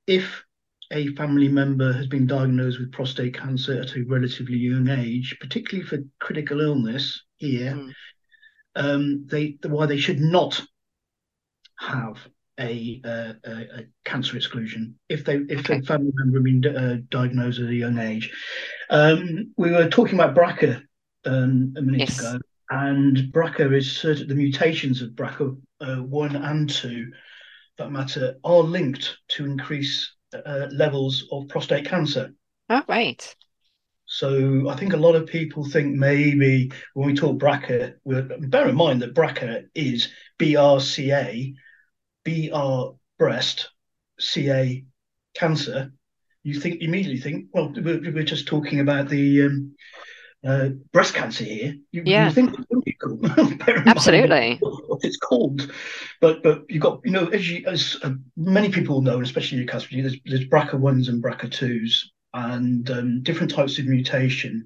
[0.07, 0.45] if
[0.91, 5.87] a family member has been diagnosed with prostate cancer at a relatively young age, particularly
[5.87, 7.93] for critical illness here, mm.
[8.77, 10.63] um, they why they should not
[11.79, 12.17] have
[12.59, 15.79] a, uh, a, a cancer exclusion if they if okay.
[15.79, 18.33] a family member has been uh, diagnosed at a young age.
[18.91, 20.83] Um, we were talking about BRCA
[21.25, 22.19] um, a minute yes.
[22.19, 22.39] ago,
[22.71, 27.13] and BRCA is certain the mutations of BRCA uh, one and two
[27.79, 32.35] that matter are linked to increase uh, levels of prostate cancer.
[32.69, 33.35] Oh, right.
[34.07, 38.75] So I think a lot of people think maybe when we talk BRCA, bear in
[38.75, 41.55] mind that BRCA is BRCA,
[42.29, 43.71] BR breast,
[44.19, 44.85] CA
[45.35, 45.93] cancer.
[46.43, 49.75] You think immediately think, well, we're, we're just talking about the um,
[50.47, 51.75] uh, breast cancer here.
[51.91, 52.29] You, yeah.
[52.29, 52.55] you think
[53.87, 54.59] Absolutely.
[54.61, 55.71] What it's called,
[56.21, 59.67] but but you got you know as you as uh, many people know, especially your
[59.67, 64.65] customers, there's, there's BRCA ones and BRCA twos, and um, different types of mutation,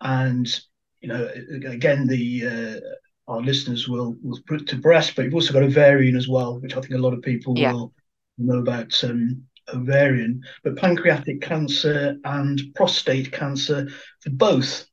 [0.00, 0.60] and
[1.00, 1.28] you know
[1.66, 2.80] again the uh,
[3.28, 6.76] our listeners will will put to breast, but you've also got ovarian as well, which
[6.76, 7.72] I think a lot of people yeah.
[7.72, 7.92] will
[8.38, 13.88] know about um, ovarian, but pancreatic cancer and prostate cancer
[14.20, 14.86] for both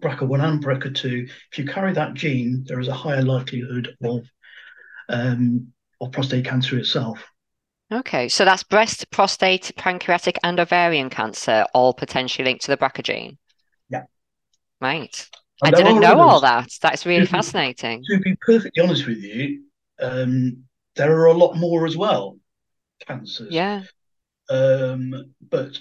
[0.00, 4.24] BRCA1 and BRCA2, if you carry that gene, there is a higher likelihood of
[5.08, 7.24] um, of prostate cancer itself.
[7.92, 13.02] Okay, so that's breast, prostate, pancreatic, and ovarian cancer, all potentially linked to the BRCA
[13.02, 13.38] gene.
[13.88, 14.04] Yeah.
[14.80, 15.28] Right.
[15.62, 16.68] I didn't know all that.
[16.80, 18.02] That's really to fascinating.
[18.10, 19.64] To be perfectly honest with you,
[20.00, 20.64] um,
[20.96, 22.38] there are a lot more as well,
[23.06, 23.52] cancers.
[23.52, 23.82] Yeah.
[24.50, 25.78] Um, but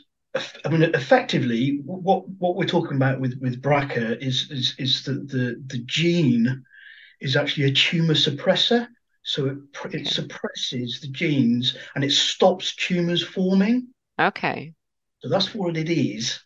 [0.65, 5.27] I mean, effectively, what what we're talking about with with BRCA is is is that
[5.27, 6.63] the the gene
[7.19, 8.88] is actually a tumor suppressor.
[9.23, 9.99] So it okay.
[9.99, 13.88] it suppresses the genes and it stops tumors forming.
[14.19, 14.73] Okay.
[15.19, 16.39] So that's what it is.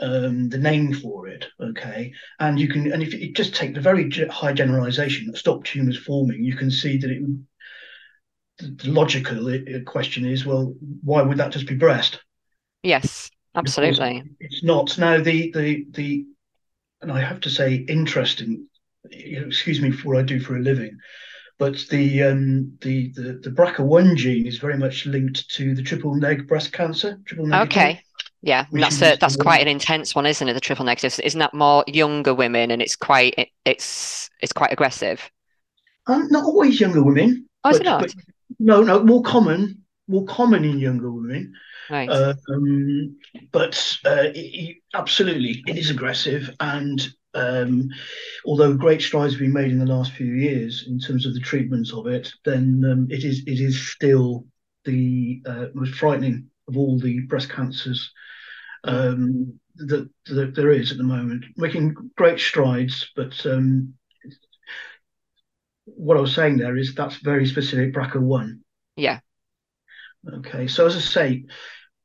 [0.00, 3.80] Um, the name for it, okay, and you can, and if you just take the
[3.80, 7.22] very high generalization that stop tumors forming, you can see that it.
[8.58, 9.52] The logical
[9.84, 12.20] question is, well, why would that just be breast?
[12.82, 14.22] Yes, absolutely.
[14.40, 14.96] It's not.
[14.96, 16.24] Now the the the
[17.02, 18.66] and I have to say interesting,
[19.10, 20.96] excuse me for what I do for a living,
[21.58, 26.14] but the um the the, the BRCA1 gene is very much linked to the triple
[26.14, 27.20] neg breast cancer.
[27.26, 27.72] Triple negative.
[27.72, 28.02] Okay.
[28.42, 30.54] Yeah, that's a, that's quite an intense one, isn't it?
[30.54, 31.20] The triple negatives.
[31.20, 35.30] Isn't that more younger women, and it's quite it, it's it's quite aggressive.
[36.08, 37.48] Um, not always younger women.
[37.62, 38.00] Oh, but, is it not?
[38.00, 38.14] But,
[38.58, 41.52] no, no, more common, more common in younger women.
[41.88, 42.08] Right.
[42.08, 43.16] Uh, um,
[43.52, 47.00] but uh, it, absolutely, it is aggressive, and
[47.34, 47.88] um,
[48.44, 51.40] although great strides have been made in the last few years in terms of the
[51.40, 54.46] treatments of it, then um, it is it is still
[54.84, 58.12] the uh, most frightening of all the breast cancers
[58.84, 61.44] um, that, that, there is at the moment.
[61.56, 63.94] Making great strides, but um,
[65.84, 68.60] what I was saying there is that's very specific BRCA one.
[68.96, 69.20] Yeah.
[70.34, 71.44] Okay, so as I say,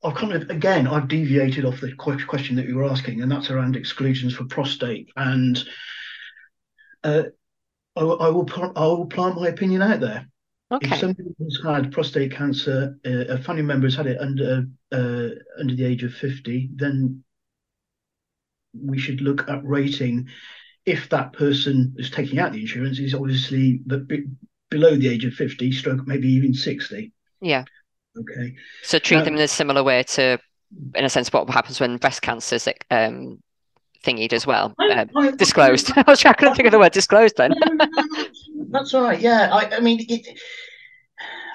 [0.03, 3.49] I've kind of again I've deviated off the question that you were asking, and that's
[3.51, 5.09] around exclusions for prostate.
[5.15, 5.63] And
[7.03, 7.23] uh,
[7.95, 10.27] I, I, will I will plant my opinion out there.
[10.71, 10.89] Okay.
[10.91, 15.30] If somebody has had prostate cancer, uh, a family member has had it under uh,
[15.60, 17.23] under the age of fifty, then
[18.73, 20.27] we should look at rating
[20.86, 23.82] if that person is taking out the insurance is obviously
[24.69, 27.63] below the age of 50 stroke maybe even 60 yeah
[28.19, 28.56] Okay.
[28.84, 30.39] So treat um, them in a similar way to,
[30.95, 33.41] in a sense, what happens when breast cancer is um,
[34.03, 35.91] thingied as well, uh, I, disclosed.
[35.95, 37.53] I, was trying to think of the word disclosed then.
[38.70, 39.20] That's all right.
[39.20, 40.39] Yeah, I, I mean, it,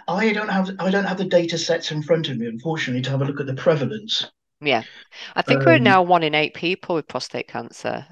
[0.09, 3.11] I don't have I don't have the data sets in front of me, unfortunately, to
[3.11, 4.31] have a look at the prevalence.
[4.61, 4.83] Yeah,
[5.35, 8.07] I think um, we're now one in eight people with prostate cancer.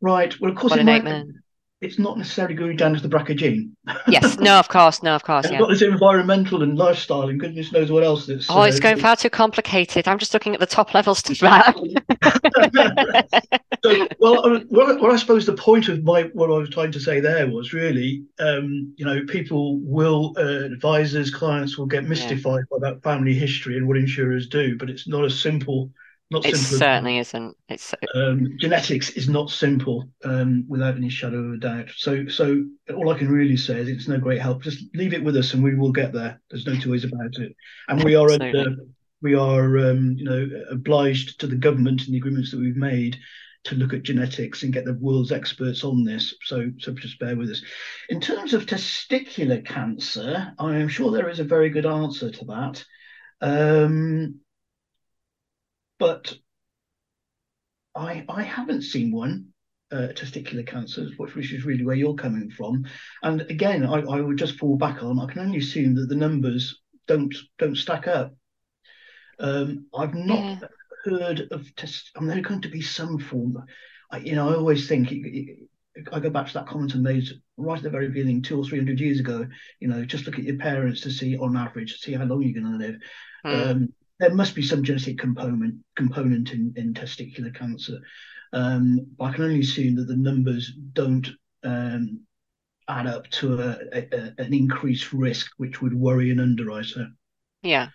[0.00, 0.38] Right.
[0.40, 1.42] Well, of course, one in eight men
[1.82, 3.76] it's not necessarily going down to the BRCA gene.
[4.08, 5.36] yes, no, of course, no, of course.
[5.46, 5.58] It's yeah.
[5.58, 8.26] got this environmental and lifestyle, and goodness knows what else.
[8.26, 10.08] That's, oh, uh, it's going far too complicated.
[10.08, 11.76] I'm just looking at the top levels to that.
[13.92, 17.00] so, well, well, well, I suppose the point of my what I was trying to
[17.00, 22.64] say there was really, um, you know, people will, uh, advisors, clients will get mystified
[22.70, 22.78] yeah.
[22.78, 25.90] by that family history and what insurers do, but it's not as simple
[26.30, 27.56] not it certainly isn't.
[27.68, 31.90] It's um, genetics is not simple um, without any shadow of a doubt.
[31.96, 34.62] So, so all I can really say is it's no great help.
[34.62, 36.40] Just leave it with us, and we will get there.
[36.50, 37.54] There's no two ways about it.
[37.88, 38.70] And we are at, uh,
[39.22, 43.16] we are um, you know obliged to the government and the agreements that we've made
[43.66, 46.34] to look at genetics and get the world's experts on this.
[46.42, 47.62] So, so just bear with us.
[48.08, 52.44] In terms of testicular cancer, I am sure there is a very good answer to
[52.46, 52.84] that.
[53.40, 54.40] Um,
[55.98, 56.34] but
[57.94, 59.48] I I haven't seen one
[59.90, 62.84] uh, testicular cancers, which which is really where you're coming from.
[63.22, 65.18] And again, I, I would just fall back on.
[65.18, 68.34] I can only assume that the numbers don't don't stack up.
[69.38, 70.68] Um, I've not yeah.
[71.06, 72.10] Heard of test.
[72.16, 73.64] I mean, there's going to be some form.
[74.10, 75.68] I, you know, I always think it, it,
[76.12, 78.64] I go back to that comment I made right at the very beginning, two or
[78.64, 79.46] three hundred years ago.
[79.80, 82.60] You know, just look at your parents to see, on average, see how long you're
[82.60, 82.96] going to live.
[83.46, 83.70] Mm.
[83.70, 87.98] Um, there must be some genetic component component in, in testicular cancer.
[88.52, 91.28] Um, I can only assume that the numbers don't
[91.62, 92.20] um,
[92.88, 97.08] add up to a, a, an increased risk, which would worry an underwriter.
[97.62, 97.88] Yeah.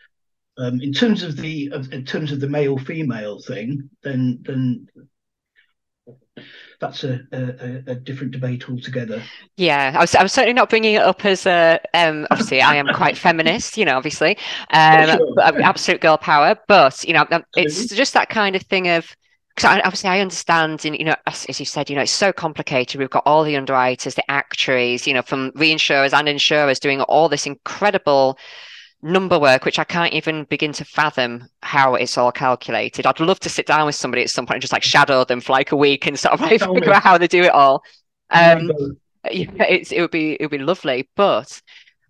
[0.62, 4.88] Um, in terms of the of, in terms of the male female thing, then then
[6.80, 9.22] that's a, a, a, different debate altogether.
[9.58, 11.80] Yeah, I was, I was certainly not bringing it up as a.
[11.94, 14.38] Um, obviously, I am quite feminist, you know, obviously,
[14.72, 15.62] um, sure.
[15.64, 16.56] absolute girl power.
[16.68, 19.16] But you know, it's just that kind of thing of
[19.56, 22.32] because obviously I understand, and you know, as, as, you said, you know, it's so
[22.32, 23.00] complicated.
[23.00, 27.30] We've got all the underwriters, the actuaries, you know, from reinsurers and insurers doing all
[27.30, 28.38] this incredible
[29.04, 33.06] number work, which I can't even begin to fathom how it's all calculated.
[33.06, 35.42] I'd love to sit down with somebody at some point and just like shadow them
[35.42, 37.84] for like a week and sort of like figure out how they do it all.
[38.30, 38.72] Um,
[39.32, 41.62] yeah, it would be it would be lovely, but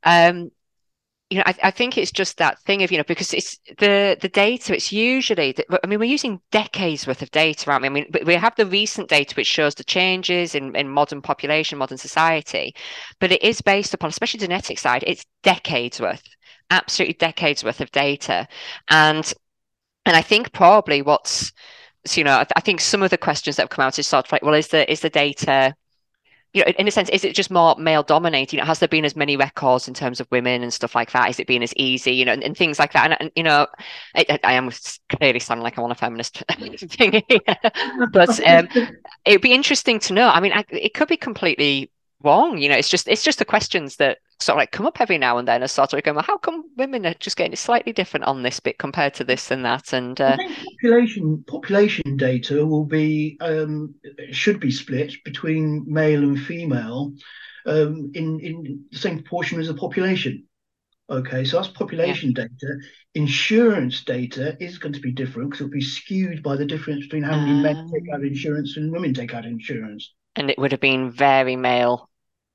[0.03, 0.51] um,
[1.31, 4.17] you know, I, I, think it's just that thing of, you know, because it's the
[4.19, 7.87] the data, it's usually, I mean, we're using decades worth of data, aren't we?
[7.87, 11.77] I mean, we have the recent data which shows the changes in, in modern population,
[11.77, 12.75] modern society,
[13.21, 16.21] but it is based upon, especially the genetic side, it's decades worth,
[16.71, 18.47] absolutely decades worth of data.
[18.89, 19.31] And
[20.05, 21.53] and I think probably what's,
[22.05, 24.07] so, you know, I, I think some of the questions that have come out is
[24.07, 25.75] sort of like, well, is the is the data
[26.53, 28.53] you know, in a sense, is it just more male dominated?
[28.53, 31.11] You know, has there been as many records in terms of women and stuff like
[31.11, 31.29] that?
[31.29, 33.05] Is it been as easy, you know, and, and things like that?
[33.05, 33.67] And, and you know,
[34.15, 34.69] I, I, am
[35.07, 37.39] clearly sounding like I'm on a feminist thing here,
[38.11, 38.67] but um,
[39.23, 40.27] it'd be interesting to know.
[40.27, 41.89] I mean, I, it could be completely
[42.21, 42.57] wrong.
[42.57, 45.17] You know, it's just it's just the questions that sort of like come up every
[45.17, 47.93] now and then as sort of going, well, how come women are just getting slightly
[47.93, 49.93] different on this bit compared to this and that?
[49.93, 50.37] And uh...
[50.81, 53.95] population population data will be um,
[54.31, 57.13] should be split between male and female
[57.65, 60.45] um, in in the same proportion as the population.
[61.09, 62.43] Okay, so that's population yeah.
[62.43, 62.77] data.
[63.15, 67.23] Insurance data is going to be different because it'll be skewed by the difference between
[67.23, 67.61] how many um...
[67.61, 70.13] men take out insurance and women take out insurance.
[70.37, 72.09] And it would have been very male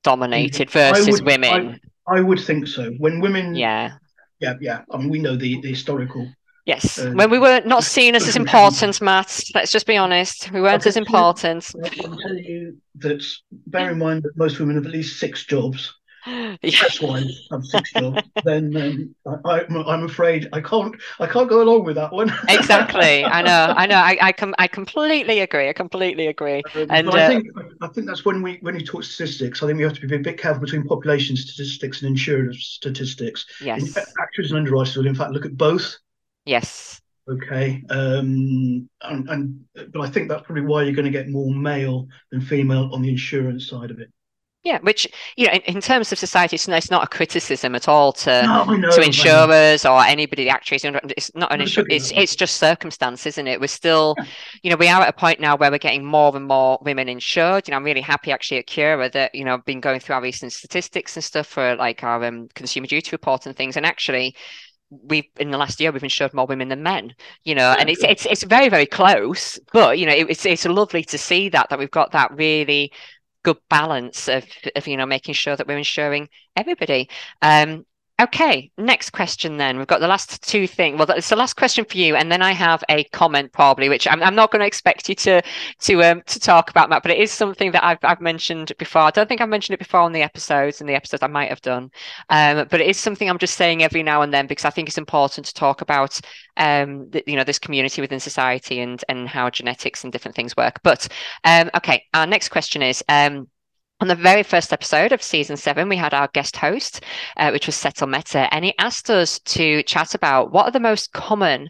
[0.07, 1.79] dominated versus would, women.
[2.07, 2.91] I, I, would think so.
[2.97, 3.97] When women, yeah,
[4.39, 4.81] yeah, yeah.
[4.91, 6.31] I mean, we know the, the historical.
[6.65, 9.43] Yes, uh, when we were not seen as as important, Matt.
[9.53, 11.71] Let's just be honest, we weren't as important.
[11.83, 13.23] I can tell you that.
[13.67, 15.93] Bear in mind that most women have at least six jobs
[16.61, 18.21] that's why I'm six jobs.
[18.43, 22.33] then um, I, am afraid I can't I can't go along with that one.
[22.49, 23.23] exactly.
[23.23, 23.73] I know.
[23.75, 23.95] I know.
[23.95, 25.69] I I, com- I completely agree.
[25.69, 26.63] I completely agree.
[26.75, 27.47] Um, and I uh, think
[27.81, 29.63] I think that's when we when you talk statistics.
[29.63, 33.45] I think we have to be a bit careful between population statistics and insurance statistics.
[33.61, 33.95] Yes.
[33.95, 35.95] In, actuaries and underwriters will in fact look at both.
[36.45, 37.01] Yes.
[37.29, 37.83] Okay.
[37.89, 39.59] Um, and, and
[39.91, 43.01] but I think that's probably why you're going to get more male than female on
[43.01, 44.09] the insurance side of it.
[44.63, 47.87] Yeah, which you know, in, in terms of society, it's, it's, not a criticism at
[47.87, 50.83] all to no, know, to insurers or anybody, the actuaries.
[51.15, 51.85] It's not an issue.
[51.89, 53.61] It's it's just circumstance, isn't it?
[53.61, 54.25] We're still, yeah.
[54.63, 57.07] you know, we are at a point now where we're getting more and more women
[57.07, 57.67] insured.
[57.67, 60.15] You know, I'm really happy actually at Cura that you know I've been going through
[60.15, 63.85] our recent statistics and stuff for like our um, consumer duty report and things, and
[63.85, 64.35] actually
[64.89, 68.01] we've in the last year we've insured more women than men you know and it's
[68.03, 71.67] it's it's very very close but you know it, it's it's lovely to see that
[71.69, 72.89] that we've got that really
[73.43, 77.09] good balance of, of you know making sure that we're ensuring everybody.
[77.41, 77.85] Um,
[78.19, 79.77] Okay, next question then.
[79.77, 80.97] We've got the last two things.
[80.97, 84.07] Well, it's the last question for you, and then I have a comment probably, which
[84.07, 85.39] I'm, I'm not going to expect you to
[85.81, 89.03] to um to talk about, Matt, but it is something that I've I've mentioned before.
[89.03, 90.81] I don't think I've mentioned it before on the episodes.
[90.81, 91.91] and the episodes, I might have done,
[92.29, 94.87] um, but it is something I'm just saying every now and then because I think
[94.89, 96.19] it's important to talk about
[96.57, 100.57] um the, you know this community within society and and how genetics and different things
[100.57, 100.79] work.
[100.81, 101.07] But
[101.43, 103.47] um okay, our next question is um
[103.99, 107.03] on the very first episode of season seven, we had our guest host,
[107.37, 110.79] uh, which was Setal Meta, and he asked us to chat about what are the
[110.79, 111.69] most common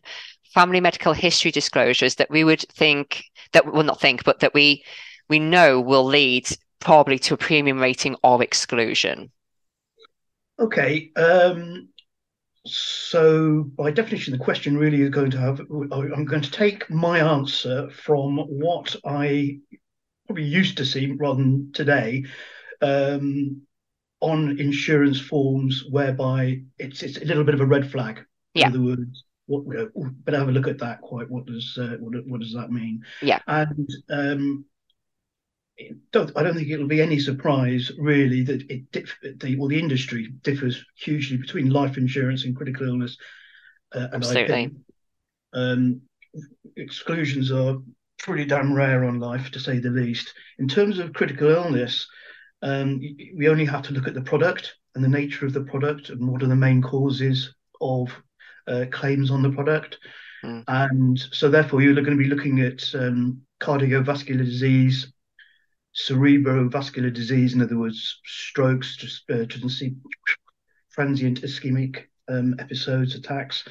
[0.53, 3.23] family medical history disclosures that we would think
[3.53, 4.83] that we will not think, but that we
[5.29, 6.47] we know will lead
[6.79, 9.31] probably to a premium rating or exclusion.
[10.59, 11.11] Okay.
[11.15, 11.89] Um,
[12.65, 15.59] so by definition, the question really is going to have.
[15.59, 19.59] I'm going to take my answer from what I
[20.27, 22.25] probably used to see rather than today
[22.81, 23.61] um,
[24.19, 28.25] on insurance forms, whereby it's it's a little bit of a red flag.
[28.53, 28.67] Yeah.
[28.67, 29.75] In other words, what we
[30.23, 31.01] better have a look at that.
[31.01, 33.03] Quite, what does uh, what what does that mean?
[33.21, 33.39] Yeah.
[33.47, 34.65] And um,
[36.11, 39.79] don't, I don't think it'll be any surprise really that it diff, the well the
[39.79, 43.17] industry differs hugely between life insurance and critical illness
[43.93, 44.71] uh, and Absolutely.
[45.53, 46.01] Um,
[46.75, 47.77] exclusions are
[48.19, 50.33] pretty damn rare on life, to say the least.
[50.59, 52.07] In terms of critical illness,
[52.61, 52.99] um,
[53.35, 56.27] we only have to look at the product and the nature of the product and
[56.27, 58.09] what are the main causes of
[58.67, 59.97] uh, claims on the product.
[60.43, 60.63] Mm.
[60.67, 65.11] And so, therefore, you're going to be looking at um, cardiovascular disease,
[65.95, 69.45] cerebrovascular disease, in other words, strokes, just uh,
[70.91, 73.63] transient ischemic um, episodes, attacks.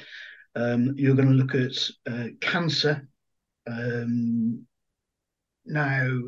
[0.55, 1.77] Um, you're going to look at
[2.11, 3.07] uh, cancer.
[3.67, 4.65] Um,
[5.65, 6.19] now,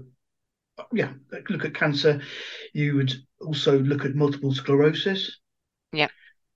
[0.91, 1.11] yeah,
[1.49, 2.21] look at cancer.
[2.73, 5.39] You would also look at multiple sclerosis.
[5.91, 6.09] Yeah.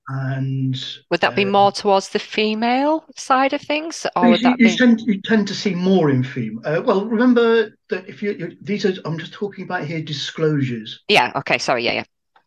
[0.07, 0.75] And
[1.09, 4.59] would that be uh, more towards the female side of things, or you, would that
[4.59, 4.77] you be?
[4.77, 6.61] tend you tend to see more in female.
[6.65, 10.99] Uh, well, remember that if you these are I'm just talking about here disclosures.
[11.07, 11.31] Yeah.
[11.37, 11.57] Okay.
[11.57, 11.85] Sorry.
[11.85, 11.93] Yeah.
[11.93, 12.03] Yeah.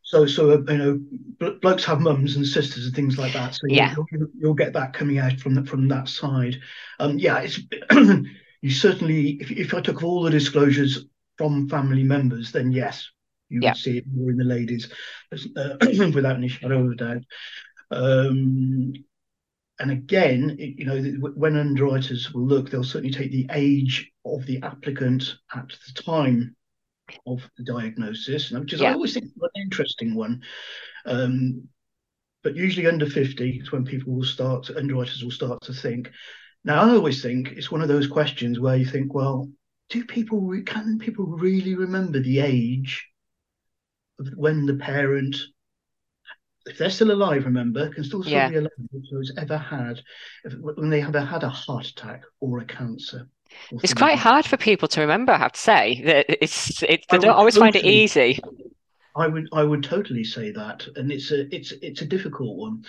[0.06, 1.00] So so uh, you know
[1.40, 3.54] bl- blokes have mums and sisters and things like that.
[3.56, 3.92] So Yeah.
[4.12, 6.60] you'll, you'll get that coming out from the, from that side.
[7.00, 7.58] Um, yeah, it's
[8.62, 11.04] you certainly if if I took all the disclosures
[11.38, 13.10] from family members, then yes,
[13.48, 13.70] you Yeah.
[13.72, 14.88] would see it more in the ladies,
[15.32, 15.76] uh,
[16.14, 17.22] without any shadow of a doubt.
[17.90, 18.92] Um,
[19.78, 21.02] and again, it- you know,
[21.34, 26.55] when underwriters will look, they'll certainly take the age of the applicant at the time
[27.26, 30.42] of the diagnosis, which is I always think an interesting one.
[31.04, 31.68] Um,
[32.42, 36.10] but usually under 50 is when people will start, underwriters will start to think.
[36.64, 39.50] Now, I always think it's one of those questions where you think, well,
[39.88, 43.06] do people, re- can people really remember the age
[44.18, 45.36] of when the parent,
[46.66, 48.48] if they're still alive, remember, can still, still Yeah.
[48.48, 48.70] be alive,
[49.10, 50.02] so has ever had,
[50.44, 53.28] if, when they have had a heart attack or a cancer?
[53.82, 55.32] It's quite hard for people to remember.
[55.32, 57.04] I have to say that it's it.
[57.10, 58.40] I don't always find it easy.
[59.16, 62.84] I would I would totally say that, and it's a it's it's a difficult one.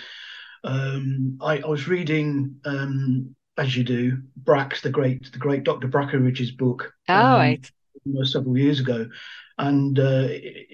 [0.64, 5.88] Um, I, I was reading, um, as you do, Brack's the great the great Dr.
[5.88, 7.72] Brackenridge's book Oh, um, right.
[8.24, 9.08] several years ago,
[9.58, 10.68] and uh, it-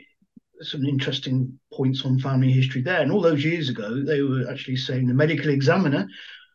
[0.62, 3.02] some interesting points on family history there.
[3.02, 6.08] And all those years ago, they were actually saying the medical examiner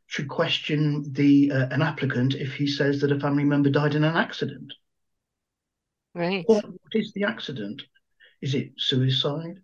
[0.09, 4.05] should question the uh, an applicant if he says that a family member died in
[4.05, 4.73] an accident.
[6.15, 6.45] Right.
[6.47, 7.83] What, what is the accident?
[8.41, 9.61] Is it suicide?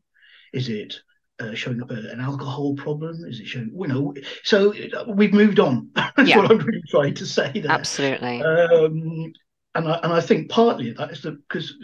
[0.53, 1.01] Is it
[1.41, 3.25] uh, showing up a, an alcohol problem?
[3.25, 4.15] Is it showing, you know?
[4.43, 5.89] So uh, we've moved on.
[5.95, 6.39] That's Yeah.
[6.39, 7.73] what I'm really trying to say there.
[7.73, 8.43] Absolutely.
[8.43, 9.33] Um,
[9.75, 11.75] and I, and I think partly that is because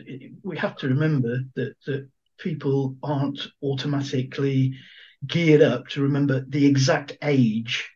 [0.44, 2.08] we have to remember that that
[2.38, 4.74] people aren't automatically
[5.26, 7.90] geared up to remember the exact age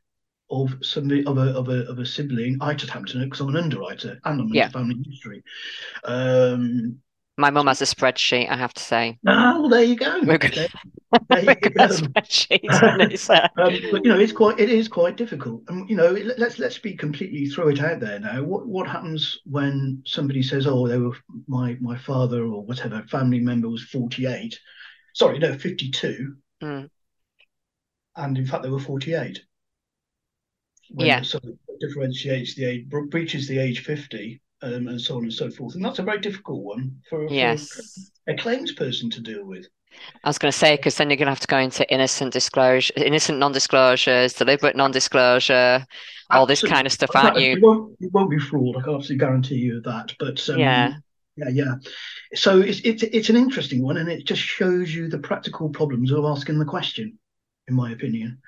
[0.50, 2.58] of somebody of a of a of a sibling.
[2.60, 4.68] I just happen to know because I'm an underwriter and I'm in Yeah.
[4.68, 5.42] family history.
[6.04, 6.98] Um,
[7.36, 8.48] My mum has a spreadsheet.
[8.50, 9.18] I have to say.
[9.26, 10.20] ah, well, there you go.
[10.22, 10.54] We're good.
[10.54, 10.68] There,
[11.30, 11.86] there you go.
[11.88, 15.62] spreadsheets, and it's, uh, Um, but you know, it's quite it is quite difficult.
[15.68, 18.42] And you know, let- let's let's be completely throw it out there now.
[18.42, 21.16] What what happens when somebody says, "Oh, they were
[21.48, 24.58] my my father or whatever family member was 48."
[25.14, 26.88] Sorry, no, 52, mm,
[28.16, 29.42] and in fact they were 48.
[30.90, 31.22] When Yeah.
[31.22, 35.74] someone differentiates the age, breaches the age 50, um, and so on and so forth,
[35.74, 38.10] and that's a very difficult one for, for yes.
[38.28, 39.66] a claims person to deal with.
[40.24, 42.32] I was going to say because then you're going to have to go into innocent
[42.32, 45.86] disclosure, innocent non-disclosures, deliberate non-disclosure,
[46.30, 47.62] all this kind of stuff, aren't It you?
[47.62, 48.76] won't, it won't be fraud.
[48.76, 50.14] I can absolutely guarantee you that.
[50.18, 50.94] But um, Yeah.
[51.36, 51.74] yeah, yeah.
[52.34, 56.10] So it's it's it's an interesting one, and it just shows you the practical problems
[56.10, 57.18] of asking the question,
[57.68, 58.38] in my opinion.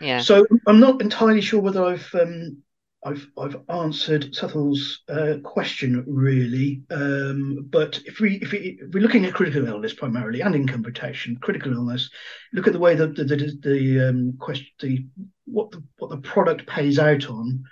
[0.00, 0.20] Yeah.
[0.20, 2.62] So I'm not entirely sure whether I've um,
[3.04, 9.02] I've I've answered Sethel's uh, question really, um, but if we if, we if we're
[9.02, 12.10] looking at critical illness primarily and income protection, critical illness,
[12.52, 15.06] look at the way that the the, the um, question the
[15.46, 17.64] what the what the product pays out on,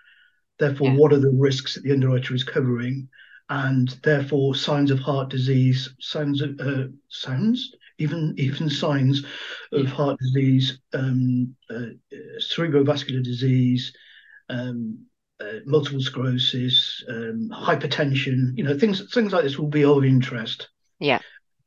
[0.59, 0.97] therefore Yeah.
[0.97, 3.09] what are the risks that the underwriter is covering,
[3.51, 9.25] and therefore signs of heart disease, signs of uh, sounds even even signs
[9.73, 9.91] of Yeah.
[9.91, 13.93] heart disease, um, uh, uh, cerebrovascular disease,
[14.49, 14.99] um,
[15.41, 18.57] uh, multiple sclerosis, um, hypertension.
[18.57, 20.69] You know, things things like this will be of interest.
[21.01, 21.21] Yeah.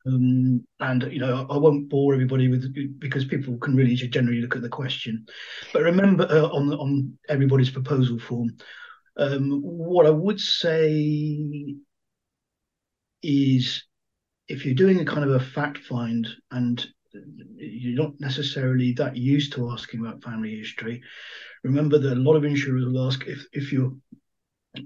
[0.05, 4.55] Um, and you know, I won't bore everybody with because people can really generally look
[4.55, 5.27] at the question.
[5.73, 8.57] But remember, uh, on on everybody's proposal form,
[9.17, 11.75] um, what I would say
[13.21, 13.83] is,
[14.51, 16.85] if you're doing a kind of a fact find and
[17.55, 21.01] you're not necessarily that used to asking about family history,
[21.63, 23.93] remember that a lot of insurers will ask if if your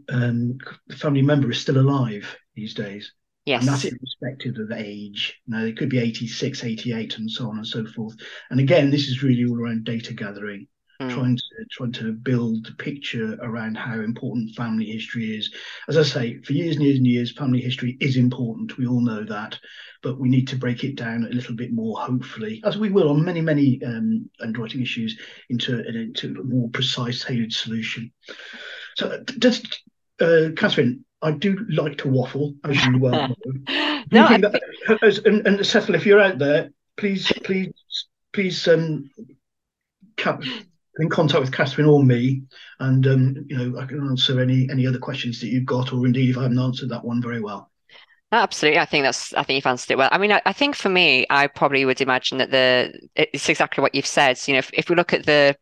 [0.10, 0.58] um,
[0.98, 3.14] family member is still alive these days.
[3.46, 3.62] Yes.
[3.62, 5.40] And that's irrespective of age.
[5.48, 8.16] Know, it could be 86, 88, and so on and so forth.
[8.50, 10.68] And again, this is really all around data gathering,
[11.02, 11.10] mm.
[11.10, 15.54] trying to trying to build a picture around how important family history is.
[15.88, 18.78] As I say, for years and years and years, family history is important.
[18.78, 19.60] We all know that,
[20.02, 23.10] but we need to break it down a little bit more, hopefully, as we will
[23.10, 25.20] on many, many um, underwriting issues,
[25.50, 28.12] into, into a more precise, tailored solution.
[28.98, 29.64] So, does
[30.22, 34.04] uh, Catherine, I do like to waffle, as you well know.
[34.12, 34.62] no, that,
[35.02, 37.74] as, and, and Cecil, if you're out there, please, please,
[38.32, 39.10] please, um,
[40.18, 40.44] cap,
[41.00, 42.44] in contact with Catherine or me,
[42.80, 46.06] and um, you know, I can answer any any other questions that you've got, or
[46.06, 47.72] indeed if I haven't answered that one very well.
[48.32, 49.34] Absolutely, I think that's.
[49.34, 50.10] I think you've answered it well.
[50.12, 53.82] I mean, I, I, think for me, I probably would imagine that the it's exactly
[53.82, 54.40] what you've said.
[54.48, 55.56] You know, if, if we look at the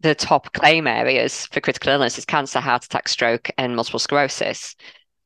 [0.00, 4.74] the top claim areas for critical illness is cancer, heart attack, stroke, and multiple sclerosis.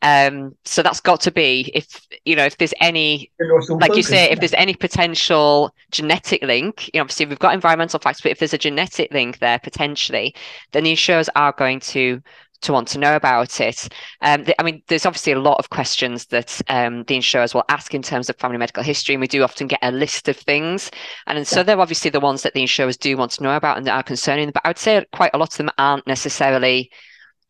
[0.07, 3.33] Um, so that's got to be if you know if there's any
[3.69, 7.99] like you say if there's any potential genetic link you know obviously we've got environmental
[7.99, 10.33] factors but if there's a genetic link there potentially
[10.71, 12.23] then the insurers are going to
[12.63, 13.89] to want to know about it.
[14.23, 17.65] Um, the, I mean, there's obviously a lot of questions that um, the insurers will
[17.69, 20.39] ask in terms of family medical history, and we do often get a list of
[20.39, 20.91] things.
[21.27, 21.65] And, and so yeah.
[21.65, 24.03] they're obviously the ones that the insurers do want to know about and that are
[24.03, 24.51] concerning.
[24.51, 26.91] But I would say quite a lot of them aren't necessarily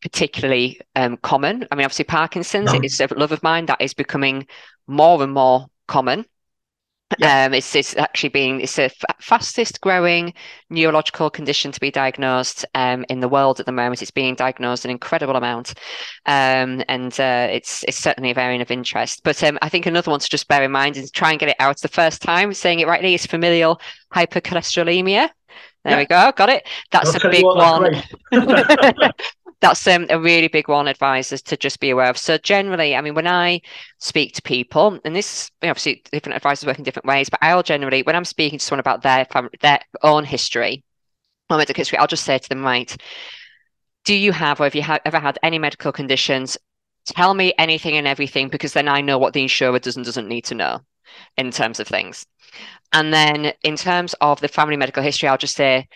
[0.01, 1.67] particularly um, common.
[1.71, 2.79] I mean, obviously, Parkinson's no.
[2.81, 4.47] is a love of mine that is becoming
[4.87, 6.25] more and more common.
[7.19, 7.45] Yeah.
[7.45, 10.33] Um, it's it's actually being it's the f- fastest growing
[10.69, 14.01] neurological condition to be diagnosed um, in the world at the moment.
[14.01, 15.75] It's being diagnosed an incredible amount,
[16.25, 19.21] um, and uh, it's it's certainly a area of interest.
[19.23, 21.47] But um, I think another one to just bear in mind is try and get
[21.49, 22.53] it out the first time.
[22.53, 23.79] Saying it rightly is familial
[24.13, 25.29] hypercholesterolemia.
[25.85, 25.97] There yeah.
[25.97, 26.67] we go, got it.
[26.91, 28.03] That's I'll a big one.
[29.59, 32.17] that's um, a really big one advisors to just be aware of.
[32.17, 33.61] So generally i mean when i
[33.99, 38.03] speak to people and this obviously different advisors work in different ways but i'll generally
[38.03, 39.25] when i'm speaking to someone about their
[39.61, 40.83] their own history
[41.49, 42.95] or medical history i'll just say to them right
[44.07, 46.57] do you have or have you ha- ever had any medical conditions?
[47.07, 50.29] Tell me anything and everything because then i know what the insurer does and doesn't
[50.29, 50.79] need to know
[51.35, 52.25] in terms of things.
[52.93, 55.89] And then in terms of the family medical history i'll just say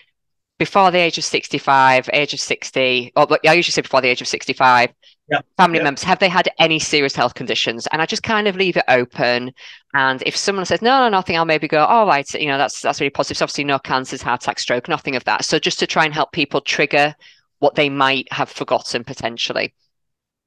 [0.61, 4.21] before the age of 65, age of 60, or I usually say before the age
[4.21, 4.93] of 65,
[5.31, 5.43] yep.
[5.57, 5.85] family yep.
[5.85, 7.87] members, have they had any serious health conditions?
[7.91, 9.53] And I just kind of leave it open.
[9.95, 12.79] And if someone says, no, no, nothing, I'll maybe go, all right, you know, that's
[12.79, 13.37] that's really positive.
[13.37, 15.45] So obviously no cancers, heart attack, stroke, nothing of that.
[15.45, 17.15] So just to try and help people trigger
[17.57, 19.73] what they might have forgotten potentially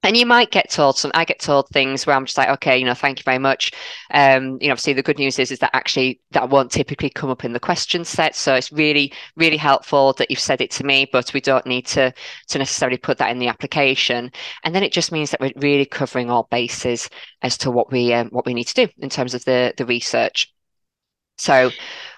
[0.04, 2.78] and you might get told some i get told things where i'm just like okay
[2.78, 3.72] you know thank you very much.
[4.12, 7.30] Um you know obviously the good news is is that actually that won't typically come
[7.30, 8.34] up in the question set.
[8.34, 11.86] So it's really really helpful that you've said it to me but we don't need
[11.88, 12.12] to
[12.48, 14.30] to necessarily put that in the application.
[14.62, 17.08] And then it just means that we're really covering all bases
[17.42, 19.86] as to what we um, what we need to do in terms of the the
[19.86, 20.53] research
[21.36, 21.70] so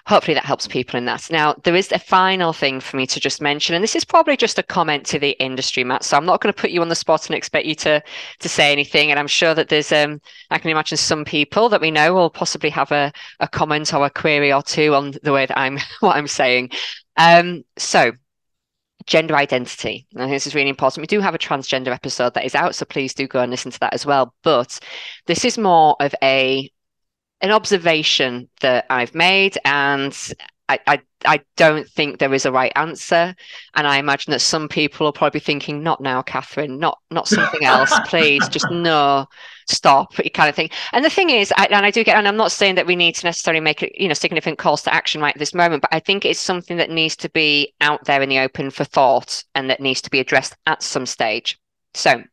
[0.05, 1.29] hopefully that helps people in that.
[1.29, 4.37] Now, there is a final thing for me to just mention, and this is probably
[4.37, 6.03] just a comment to the industry, Matt.
[6.03, 8.01] So I'm not going to put you on the spot and expect you to
[8.39, 9.11] to say anything.
[9.11, 12.29] And I'm sure that there's um I can imagine some people that we know will
[12.29, 15.77] possibly have a, a comment or a query or two on the way that I'm
[15.99, 16.71] what I'm saying.
[17.17, 18.11] Um, so
[19.07, 20.05] gender identity.
[20.15, 21.01] I think this is really important.
[21.01, 23.71] We do have a transgender episode that is out, so please do go and listen
[23.71, 24.33] to that as well.
[24.43, 24.79] But
[25.25, 26.69] this is more of a
[27.41, 30.15] an observation that I've made, and
[30.69, 33.35] I, I, I don't think there is a right answer.
[33.75, 37.63] And I imagine that some people are probably thinking, not now, Catherine, not not something
[37.63, 39.27] else, please, just no,
[39.67, 40.69] stop, kind of thing.
[40.91, 42.95] And the thing is, I, and I do get, and I'm not saying that we
[42.95, 45.81] need to necessarily make it, you know, significant calls to action right at this moment,
[45.81, 48.83] but I think it's something that needs to be out there in the open for
[48.83, 51.59] thought and that needs to be addressed at some stage.
[51.93, 52.23] So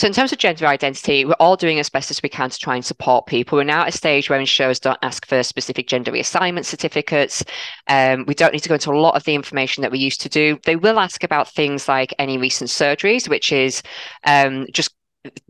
[0.00, 2.58] so, in terms of gender identity, we're all doing as best as we can to
[2.58, 3.58] try and support people.
[3.58, 7.44] We're now at a stage where insurers don't ask for specific gender reassignment certificates.
[7.86, 10.22] Um, we don't need to go into a lot of the information that we used
[10.22, 10.58] to do.
[10.64, 13.82] They will ask about things like any recent surgeries, which is
[14.24, 14.94] um, just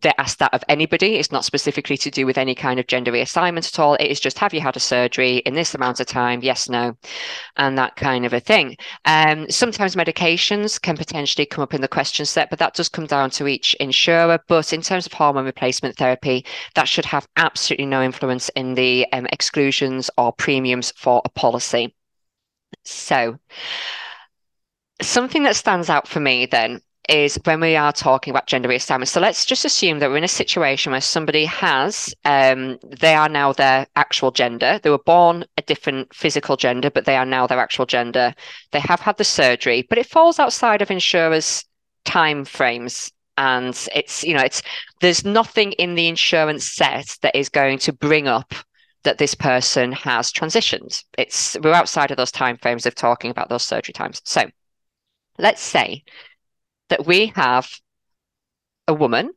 [0.02, 1.16] they ask that of anybody.
[1.16, 3.94] It's not specifically to do with any kind of gender reassignment at all.
[3.94, 6.40] It is just have you had a surgery in this amount of time?
[6.42, 6.96] Yes, no,
[7.56, 8.76] and that kind of a thing.
[9.04, 13.06] Um, sometimes medications can potentially come up in the question set, but that does come
[13.06, 14.40] down to each insurer.
[14.48, 16.44] But in terms of hormone replacement therapy,
[16.74, 21.94] that should have absolutely no influence in the um, exclusions or premiums for a policy.
[22.84, 23.38] So,
[25.00, 26.80] something that stands out for me then
[27.10, 29.08] is when we are talking about gender reassignment.
[29.08, 33.28] So let's just assume that we're in a situation where somebody has, um, they are
[33.28, 34.78] now their actual gender.
[34.80, 38.32] They were born a different physical gender, but they are now their actual gender.
[38.70, 41.64] They have had the surgery, but it falls outside of insurers'
[42.04, 43.10] time frames.
[43.36, 44.62] And it's, you know, it's
[45.00, 48.54] there's nothing in the insurance set that is going to bring up
[49.02, 51.02] that this person has transitioned.
[51.18, 54.20] It's we're outside of those time frames of talking about those surgery times.
[54.24, 54.44] So
[55.38, 56.04] let's say
[56.90, 57.68] that we have
[58.86, 59.30] a woman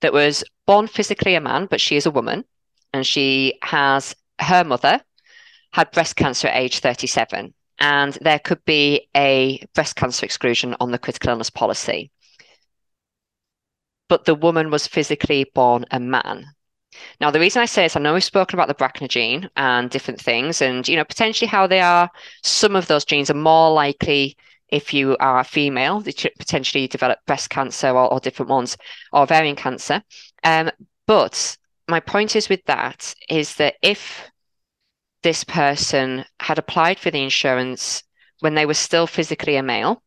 [0.00, 2.44] that was born physically a man, but she is a woman,
[2.92, 5.00] and she has her mother
[5.72, 10.90] had breast cancer at age 37, and there could be a breast cancer exclusion on
[10.90, 12.10] the critical illness policy.
[14.08, 16.46] But the woman was physically born a man.
[17.20, 19.88] Now, the reason I say this, I know we've spoken about the BRCA gene and
[19.88, 22.10] different things, and you know potentially how they are.
[22.42, 24.36] Some of those genes are more likely
[24.70, 28.76] if you are female, potentially develop breast cancer or, or different ones,
[29.12, 30.02] or ovarian cancer.
[30.44, 30.70] Um,
[31.06, 31.56] but
[31.88, 34.30] my point is with that is that if
[35.22, 38.02] this person had applied for the insurance
[38.40, 40.02] when they were still physically a male,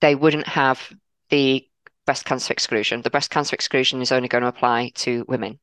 [0.00, 0.92] they wouldn't have
[1.30, 1.66] the
[2.06, 3.02] breast cancer exclusion.
[3.02, 5.58] The breast cancer exclusion is only going to apply to women.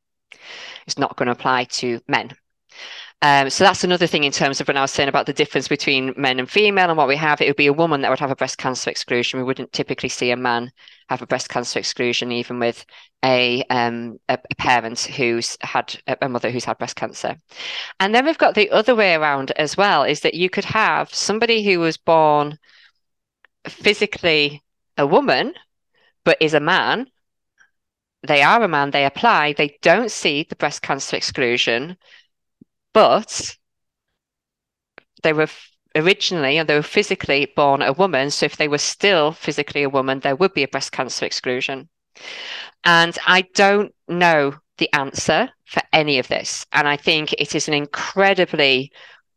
[0.86, 2.32] It's not going to apply to men.
[3.22, 5.68] Um, so that's another thing in terms of when I was saying about the difference
[5.68, 7.42] between men and female and what we have.
[7.42, 9.40] It would be a woman that would have a breast cancer exclusion.
[9.40, 10.72] We wouldn't typically see a man
[11.10, 12.86] have a breast cancer exclusion, even with
[13.24, 17.38] a um, a, a parent who's had a mother who's had breast cancer.
[18.00, 21.14] And then we've got the other way around as well, is that you could have
[21.14, 22.60] somebody who was born
[23.68, 24.64] physically
[24.98, 25.54] a woman,
[26.24, 27.08] but is a man.
[28.28, 31.96] They are a man, they apply, they don't see the breast cancer exclusion,
[32.96, 33.58] but
[35.22, 35.50] they were
[35.96, 38.32] originally and they were physically born a woman.
[38.32, 41.90] So if they were still physically a woman, there would be a breast cancer exclusion.
[42.86, 46.66] And I don't know the answer for any of this.
[46.72, 48.94] And I think it is an incredibly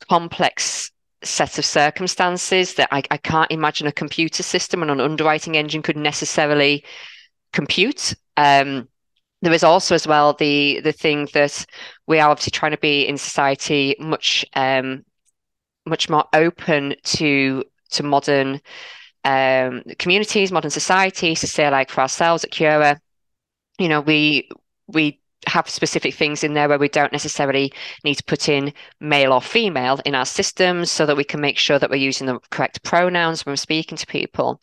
[0.08, 0.92] complex
[1.24, 5.82] set of circumstances that I, I can't imagine a computer system and an underwriting engine
[5.82, 6.84] could necessarily
[7.52, 8.14] compute.
[8.36, 8.88] Um,
[9.42, 11.64] there is also as well the the thing that
[12.06, 15.04] we are obviously trying to be in society much um,
[15.86, 18.60] much more open to to modern
[19.24, 21.40] um, communities, modern societies.
[21.40, 23.00] To say like for ourselves at Cura,
[23.78, 24.48] you know, we
[24.86, 27.72] we have specific things in there where we don't necessarily
[28.04, 31.56] need to put in male or female in our systems so that we can make
[31.56, 34.60] sure that we're using the correct pronouns when we're speaking to people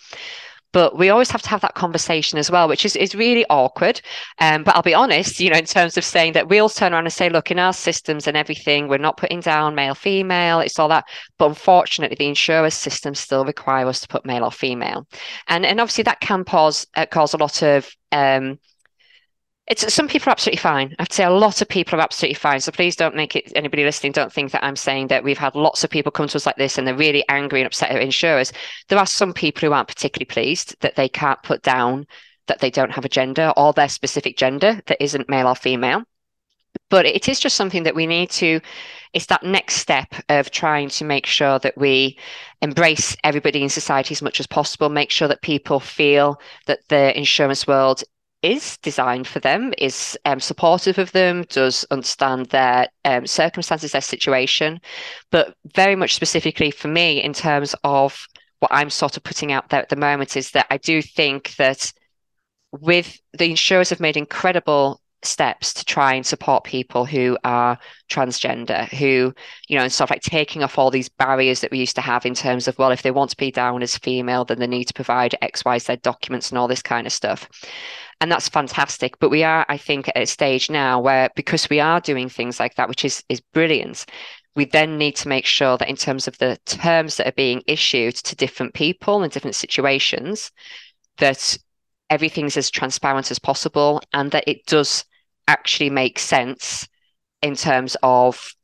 [0.71, 4.01] but we always have to have that conversation as well, which is, is really awkward.
[4.39, 7.05] Um, but I'll be honest, you know, in terms of saying that we'll turn around
[7.05, 10.77] and say, look, in our systems and everything, we're not putting down male, female, it's
[10.77, 11.05] all that.
[11.37, 15.07] But unfortunately, the insurer's systems still require us to put male or female.
[15.47, 18.59] And and obviously that can cause uh, cause a lot of um,
[19.67, 20.95] it's some people are absolutely fine.
[20.99, 22.59] I'd say a lot of people are absolutely fine.
[22.59, 25.55] So please don't make it anybody listening don't think that I'm saying that we've had
[25.55, 28.01] lots of people come to us like this and they're really angry and upset at
[28.01, 28.53] insurers.
[28.89, 32.05] There are some people who aren't particularly pleased that they can't put down
[32.47, 36.03] that they don't have a gender or their specific gender that isn't male or female.
[36.89, 38.59] But it is just something that we need to,
[39.13, 42.19] it's that next step of trying to make sure that we
[42.61, 47.17] embrace everybody in society as much as possible, make sure that people feel that the
[47.17, 48.03] insurance world
[48.45, 54.01] is designed for them, is um, supportive of them, does understand their um, circumstances, their
[54.01, 54.79] situation,
[55.31, 58.27] but very much specifically for me in terms of
[58.59, 61.55] what I'm sort of putting out there at the moment is that I do think
[61.55, 61.91] that
[62.71, 67.79] with the insurers have made incredible steps to try and support people who are
[68.11, 69.33] transgender, who,
[69.67, 72.01] you know, and sort of like taking off all these barriers that we used to
[72.01, 74.67] have in terms of, well, if they want to be down as female, then they
[74.67, 77.49] need to provide X, Y, Z documents and all this kind of stuff
[78.25, 81.79] and that's fantastic but we are i think at a stage now where because we
[81.79, 84.03] are doing things like that which is is brilliant
[84.55, 87.61] we then need to make sure that in terms of the terms that are being
[87.67, 90.51] issued to different people in different situations
[91.19, 91.55] that
[92.09, 95.05] everything's as transparent as possible and that it does
[95.47, 96.87] actually make sense
[97.43, 98.55] in terms of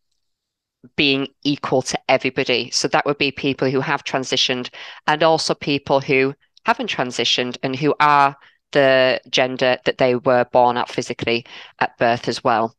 [0.95, 2.71] being equal to everybody.
[2.71, 4.71] So that would be people who have transitioned
[5.05, 6.33] and also people who
[6.65, 8.35] haven't transitioned and who are
[8.71, 11.45] the gender that they were born at physically
[11.79, 12.75] at birth as well.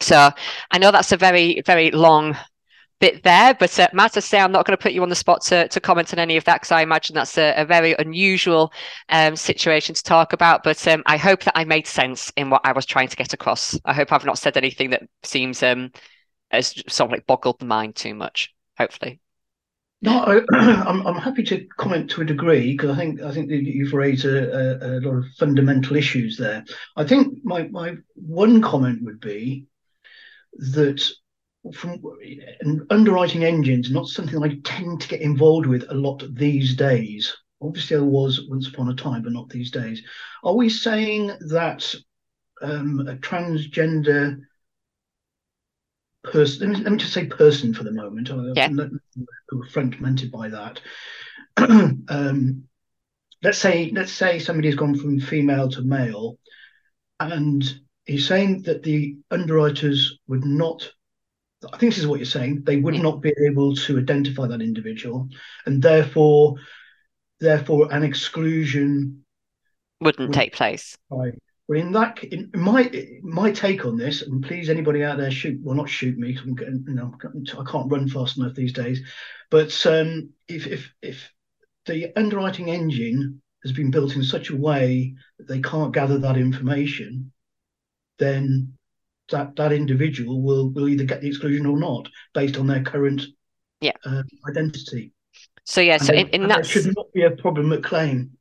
[0.00, 0.30] So
[0.70, 2.36] I know that's a very, very long
[3.00, 5.16] bit there, but uh, Matt, I say I'm not going to put you on the
[5.16, 7.94] spot to, to comment on any of that because I imagine that's a, a very
[7.98, 8.72] unusual
[9.08, 10.62] um, situation to talk about.
[10.62, 13.32] But um, I hope that I made sense in what I was trying to get
[13.32, 13.78] across.
[13.84, 15.90] I hope I've not said anything that seems um,
[16.52, 18.54] as sort of like boggled the mind too much.
[18.78, 19.20] Hopefully.
[20.02, 20.38] No, I,
[20.88, 24.24] am I'm happy to comment to a degree because I think I think you've raised
[24.24, 26.64] a, a, a, lot of fundamental issues there.
[26.96, 29.66] I think my my one comment would be
[30.54, 31.08] that
[31.72, 32.02] from
[32.90, 37.36] underwriting engines, not something I tend to get involved with a lot these days.
[37.60, 40.02] Obviously, I was once upon a time, but not these days.
[40.42, 41.94] Are we saying that
[42.60, 44.40] um, a transgender
[46.22, 48.68] person, let me, let me, just say person for the moment, yeah.
[49.48, 50.80] who fragmented by that.
[51.56, 52.64] um,
[53.42, 56.38] let's say let's say somebody's gone from female to male,
[57.20, 60.90] and he's saying that the underwriters would not.
[61.72, 62.62] I think this is what you're saying.
[62.64, 63.02] They would yeah.
[63.02, 65.28] not be able to identify that individual,
[65.66, 66.56] and therefore,
[67.40, 69.24] therefore, an exclusion
[70.00, 70.96] wouldn't would, take place.
[71.10, 71.34] Right.
[71.72, 72.90] Well, in that, in my
[73.22, 76.54] my take on this, and please anybody out there shoot, well not shoot me, I'm
[76.54, 79.00] getting, you know, I can't run fast enough these days.
[79.50, 81.32] But um, if if if
[81.86, 86.36] the underwriting engine has been built in such a way that they can't gather that
[86.36, 87.32] information,
[88.18, 88.74] then
[89.30, 93.22] that that individual will will either get the exclusion or not based on their current
[93.80, 95.14] yeah uh, identity.
[95.64, 98.36] So yeah, so in, in that should not be a problem at claim.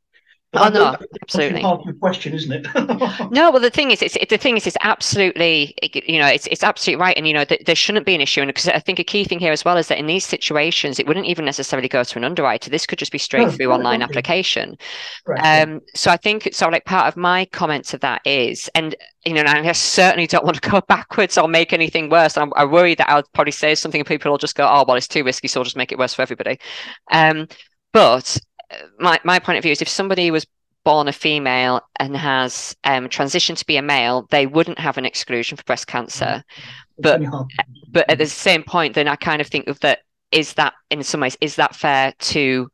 [0.53, 1.61] Oh no, absolutely.
[1.61, 2.67] Part of the question, isn't it?
[3.31, 6.61] no, well, the thing is, it's the thing is, it's absolutely, you know, it's it's
[6.61, 8.99] absolutely right, and you know, th- there shouldn't be an issue, and because I think
[8.99, 11.87] a key thing here as well is that in these situations, it wouldn't even necessarily
[11.87, 12.69] go to an underwriter.
[12.69, 14.77] This could just be straight no, through online application.
[15.25, 15.79] Right, um, yeah.
[15.95, 16.67] so I think so.
[16.67, 18.93] Like part of my comments of that is, and
[19.25, 22.35] you know, and I certainly don't want to go backwards or make anything worse.
[22.35, 24.97] I'm, I worry that I'll probably say something, and people will just go, "Oh, well,
[24.97, 26.59] it's too risky, so I'll just make it worse for everybody."
[27.09, 27.47] Um,
[27.93, 28.37] but
[28.99, 30.45] my, my point of view is if somebody was
[30.83, 35.05] born a female and has um, transitioned to be a male, they wouldn't have an
[35.05, 36.43] exclusion for breast cancer.
[36.99, 37.21] But
[37.89, 39.99] but at the same point, then I kind of think of that
[40.31, 42.71] is that in some ways is that fair to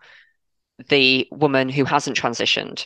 [0.90, 2.86] the woman who hasn't transitioned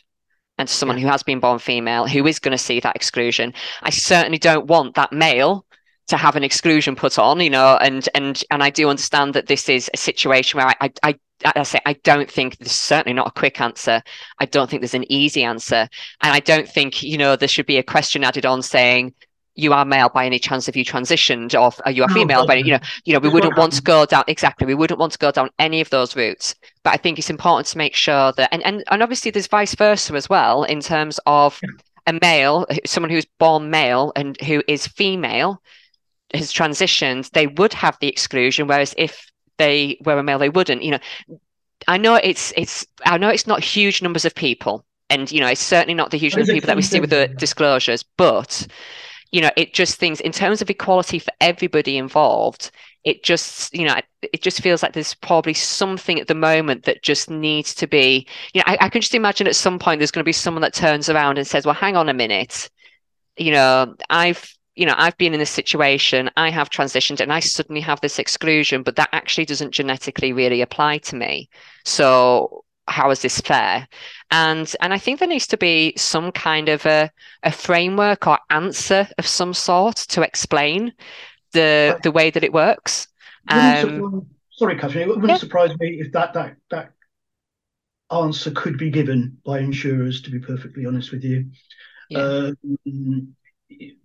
[0.57, 1.05] and to someone yeah.
[1.05, 3.53] who has been born female who is going to see that exclusion.
[3.81, 5.65] I certainly don't want that male
[6.11, 9.47] to have an exclusion put on, you know, and and and I do understand that
[9.47, 13.27] this is a situation where I I, I say I don't think there's certainly not
[13.27, 14.03] a quick answer.
[14.39, 15.87] I don't think there's an easy answer,
[16.21, 19.13] and I don't think you know there should be a question added on saying
[19.55, 22.63] you are male by any chance if you transitioned or are you a female but
[22.63, 25.17] you know you know we wouldn't want to go down exactly we wouldn't want to
[25.17, 26.55] go down any of those routes.
[26.83, 29.75] But i think it's important to make sure that and and, and obviously there's vice
[29.75, 31.59] versa as well in terms of
[32.07, 35.61] a male someone who's born male and who is female
[36.33, 40.83] has transitioned, they would have the exclusion, whereas if they were a male, they wouldn't.
[40.83, 40.99] You know,
[41.87, 45.47] I know it's it's I know it's not huge numbers of people, and you know
[45.47, 48.67] it's certainly not the huge number of people that we see with the disclosures, but
[49.31, 52.71] you know it just things in terms of equality for everybody involved.
[53.03, 57.03] It just you know it just feels like there's probably something at the moment that
[57.03, 58.27] just needs to be.
[58.53, 60.61] You know, I, I can just imagine at some point there's going to be someone
[60.61, 62.69] that turns around and says, "Well, hang on a minute."
[63.37, 67.39] You know, I've you know, I've been in this situation, I have transitioned and I
[67.39, 71.49] suddenly have this exclusion, but that actually doesn't genetically really apply to me.
[71.83, 73.87] So how is this fair?
[74.31, 77.11] And and I think there needs to be some kind of a,
[77.43, 80.93] a framework or answer of some sort to explain
[81.51, 83.07] the the way that it works.
[83.47, 85.37] Um, sorry, Catherine, it wouldn't yeah.
[85.37, 86.91] surprise me if that that that
[88.11, 91.51] answer could be given by insurers, to be perfectly honest with you.
[92.09, 92.51] Yeah.
[92.85, 93.35] Um,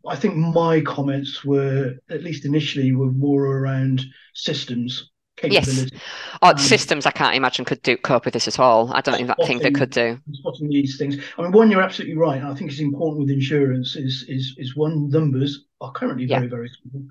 [0.08, 4.04] I think my comments were, at least initially, were more around
[4.34, 5.10] systems.
[5.42, 5.90] Yes.
[6.40, 8.90] Oh, um, systems I can't imagine could do cope with this at all.
[8.94, 10.18] I don't spotting, think they could do.
[10.32, 11.18] Spotting these things.
[11.36, 12.42] I mean, one, you're absolutely right.
[12.42, 16.38] I think it's important with insurance is is is one, numbers are currently yeah.
[16.38, 17.02] very, very small.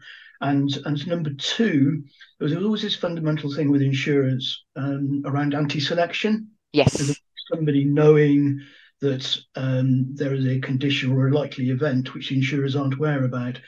[0.41, 2.03] And and number two,
[2.39, 6.49] there was always this fundamental thing with insurance um, around anti-selection.
[6.73, 7.19] Yes.
[7.53, 8.59] Somebody knowing
[9.01, 13.59] that um, there is a condition or a likely event which insurers aren't aware about.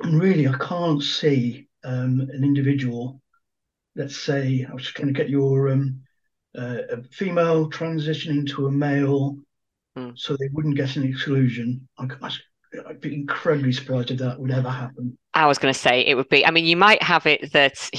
[0.00, 3.20] And really, I can't see um, an individual,
[3.96, 6.02] let's say, I was trying to get your um,
[6.56, 9.36] uh, a female transitioning to a male,
[9.96, 10.18] mm.
[10.18, 11.88] so they wouldn't get an exclusion.
[11.98, 12.30] I, I,
[12.88, 15.16] I'd be incredibly surprised if that would ever happen.
[15.34, 16.44] I was going to say it would be.
[16.44, 17.90] I mean, you might have it that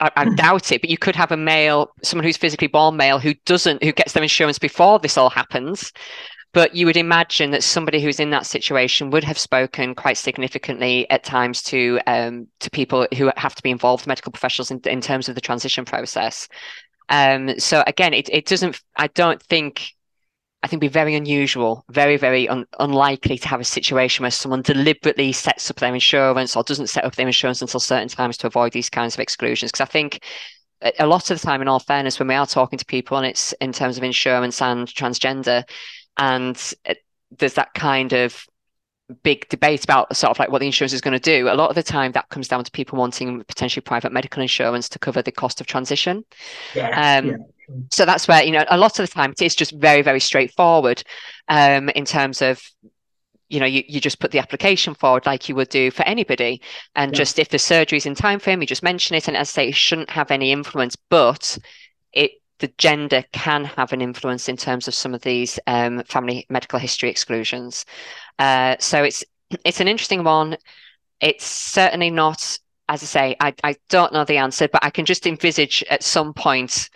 [0.00, 3.18] I, I, doubt it, but you could have a male, someone who's physically born male,
[3.18, 5.92] who doesn't, who gets their insurance before this all happens,
[6.52, 11.08] but you would imagine that somebody who's in that situation would have spoken quite significantly
[11.10, 15.00] at times to um, to people who have to be involved, medical professionals, in, in
[15.00, 16.48] terms of the transition process.
[17.08, 18.80] Um, so again, it, it doesn't.
[18.96, 19.92] I don't think.
[20.62, 24.60] I think be very unusual, very, very un- unlikely to have a situation where someone
[24.62, 28.46] deliberately sets up their insurance or doesn't set up their insurance until certain times to
[28.46, 29.72] avoid these kinds of exclusions.
[29.72, 30.22] Because I think
[30.98, 33.26] a lot of the time, in all fairness, when we are talking to people and
[33.26, 35.64] it's in terms of insurance and transgender,
[36.18, 36.74] and
[37.38, 38.44] there's that kind of
[39.22, 41.48] big debate about sort of like what the insurance is going to do.
[41.48, 44.88] A lot of the time, that comes down to people wanting potentially private medical insurance
[44.90, 46.24] to cover the cost of transition.
[46.74, 47.36] Yeah, um, yeah.
[47.90, 50.20] So that's where you know a lot of the time it is just very very
[50.20, 51.02] straightforward
[51.48, 52.62] um, in terms of
[53.48, 56.60] you know you, you just put the application forward like you would do for anybody
[56.94, 57.18] and yeah.
[57.18, 59.50] just if the surgery is in time frame you just mention it and as I
[59.50, 61.58] say it shouldn't have any influence but
[62.12, 66.46] it the gender can have an influence in terms of some of these um, family
[66.48, 67.84] medical history exclusions.
[68.38, 69.24] Uh, so it's
[69.64, 70.56] it's an interesting one.
[71.20, 72.58] It's certainly not,
[72.88, 76.04] as I say, I, I don't know the answer, but I can just envisage at
[76.04, 76.88] some point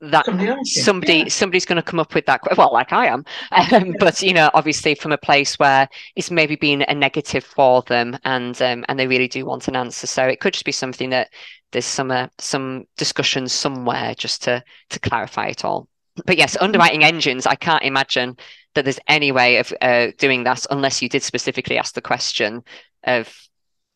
[0.00, 0.26] that
[0.64, 1.28] somebody yeah.
[1.28, 3.24] somebody's going to come up with that well like i am.
[3.72, 7.82] Um, but you know obviously from a place where it's maybe been a negative for
[7.82, 10.06] them and um, and they really do want an answer.
[10.06, 11.30] So it could just be something that
[11.72, 15.88] there's some uh, some discussion somewhere just to to clarify it all.
[16.24, 18.36] But yes underwriting engines i can't imagine
[18.74, 22.62] that there's any way of uh, doing that unless you did specifically ask the question
[23.04, 23.34] of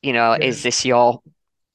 [0.03, 0.47] you know yeah.
[0.47, 1.23] is this your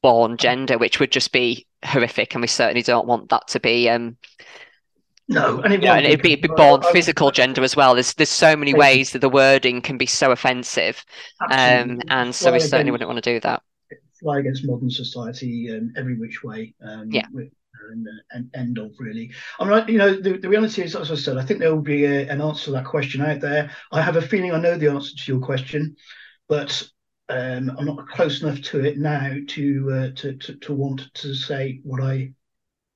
[0.02, 3.90] born gender which would just be horrific, and we certainly don't want that to be.
[3.90, 4.18] Um,
[5.28, 7.96] no, and, it yeah, and it'd be, be born physical gender as well.
[7.96, 11.04] There's there's so many ways that the wording can be so offensive,
[11.50, 13.64] um, and so we certainly wouldn't want to do that.
[14.20, 16.74] Fly against modern society um, every which way.
[16.84, 17.26] Um, yeah.
[17.92, 19.32] And, and, end of really.
[19.60, 21.84] I mean, you know, the, the reality is, as I said, I think there will
[21.84, 23.70] be a, an answer to that question out there.
[23.92, 25.96] I have a feeling I know the answer to your question,
[26.48, 26.90] but
[27.30, 31.34] um, I'm not close enough to it now to, uh, to, to to want to
[31.34, 32.32] say what I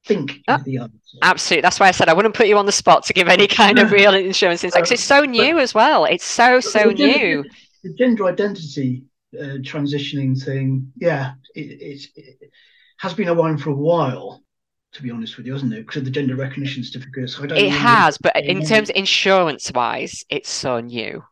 [0.05, 1.17] think oh, the answer.
[1.21, 3.47] Absolutely, that's why I said I wouldn't put you on the spot to give any
[3.61, 4.83] kind of real insurance insight.
[4.83, 6.05] because it's so new but, as well.
[6.05, 7.45] It's so so the new.
[7.83, 9.03] the gender identity
[9.37, 12.51] uh, transitioning thing, yeah, it, it,
[12.97, 14.43] has been around for a while
[14.91, 15.85] to be honest with you, hasn't it?
[15.85, 17.37] Because of the gender recognition certificates.
[17.37, 21.23] it really has, but in terms of insurance wise, it's so new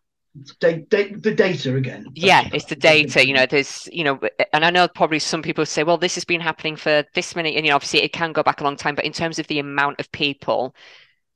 [0.59, 2.05] da- da- the data again.
[2.15, 3.25] Yeah, it's the data.
[3.25, 4.19] You know, there's, you know,
[4.53, 7.55] and I know probably some people say, well, this has been happening for this many,
[7.55, 9.47] and you know, obviously it can go back a long time, but in terms of
[9.47, 10.75] the amount of people,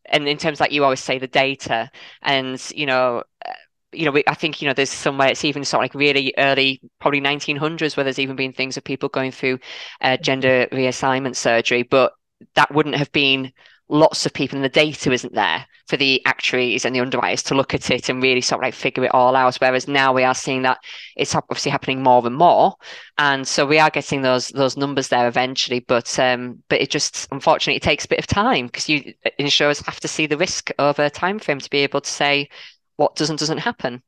[0.06, 1.89] and in terms like you always say, the data,
[2.22, 3.24] and you know.
[3.46, 3.54] Uh,
[3.94, 6.80] you know, I think you know there's somewhere it's even sort of like really early,
[7.02, 9.60] probably 1900s, where there's even been things of people going through
[10.00, 12.14] uh, gender reassignment surgery, but
[12.56, 13.52] that wouldn't have been
[13.92, 17.54] lots of people and the data isn't there for the actuaries and the underwriters to
[17.54, 19.58] look at it and really sort of like figure it all out.
[19.58, 20.80] Whereas now we are seeing that
[21.18, 22.76] it's obviously happening more and more,
[23.18, 25.82] and so we are getting those those numbers there eventually.
[25.82, 29.86] But um, but it just unfortunately it takes a bit of time because you insurers
[29.86, 32.50] have to see the risk over a time frame to be able to say
[32.96, 34.02] what does and doesn't happen.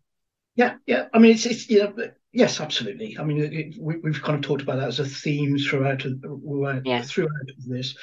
[0.55, 1.07] Yeah, yeah.
[1.13, 1.93] I mean, it's it's you know,
[2.31, 3.17] yes, absolutely.
[3.19, 6.05] I mean, it, we, have kind of talked about that as a theme throughout
[6.85, 7.01] yeah.
[7.01, 7.29] throughout
[7.67, 7.95] this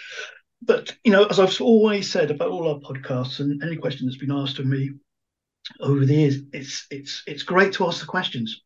[0.63, 4.19] but you know, as I've always said about all our podcasts and any question that's
[4.19, 4.91] been asked of me
[5.81, 8.63] over the years, it's it's it's great to ask the questions.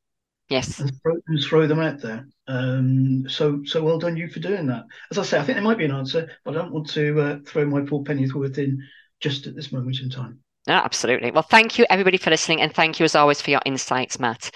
[0.48, 2.28] Yes, and throw, and throw them out there.
[2.46, 4.84] Um, so so well done you for doing that.
[5.10, 7.20] As I say, I think there might be an answer, but I don't want to
[7.20, 8.82] uh, throw my poor penny's worth in
[9.20, 10.40] just at this moment in time.
[10.66, 11.30] No, absolutely.
[11.30, 14.50] Well, thank you everybody for listening, and thank you as always for your insights, Matt.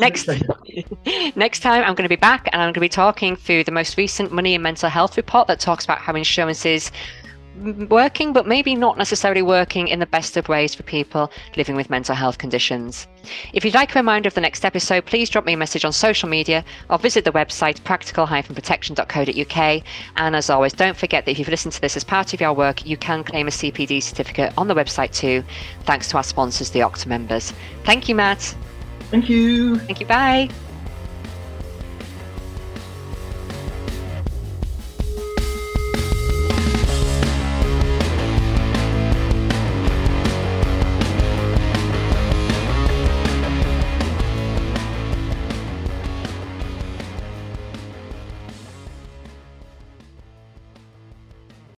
[0.00, 0.86] Absolutely.
[1.04, 3.64] Next, next time I'm going to be back, and I'm going to be talking through
[3.64, 6.92] the most recent money and mental health report that talks about how insurances
[7.88, 11.90] working, but maybe not necessarily working in the best of ways for people living with
[11.90, 13.06] mental health conditions.
[13.52, 15.92] If you'd like a reminder of the next episode, please drop me a message on
[15.92, 19.82] social media or visit the website practical-protection.co.uk.
[20.16, 22.52] And as always, don't forget that if you've listened to this as part of your
[22.52, 25.44] work, you can claim a CPD certificate on the website too,
[25.82, 27.52] thanks to our sponsors, the Octo members.
[27.84, 28.54] Thank you, Matt.
[29.10, 29.78] Thank you.
[29.78, 30.06] Thank you.
[30.06, 30.50] Bye.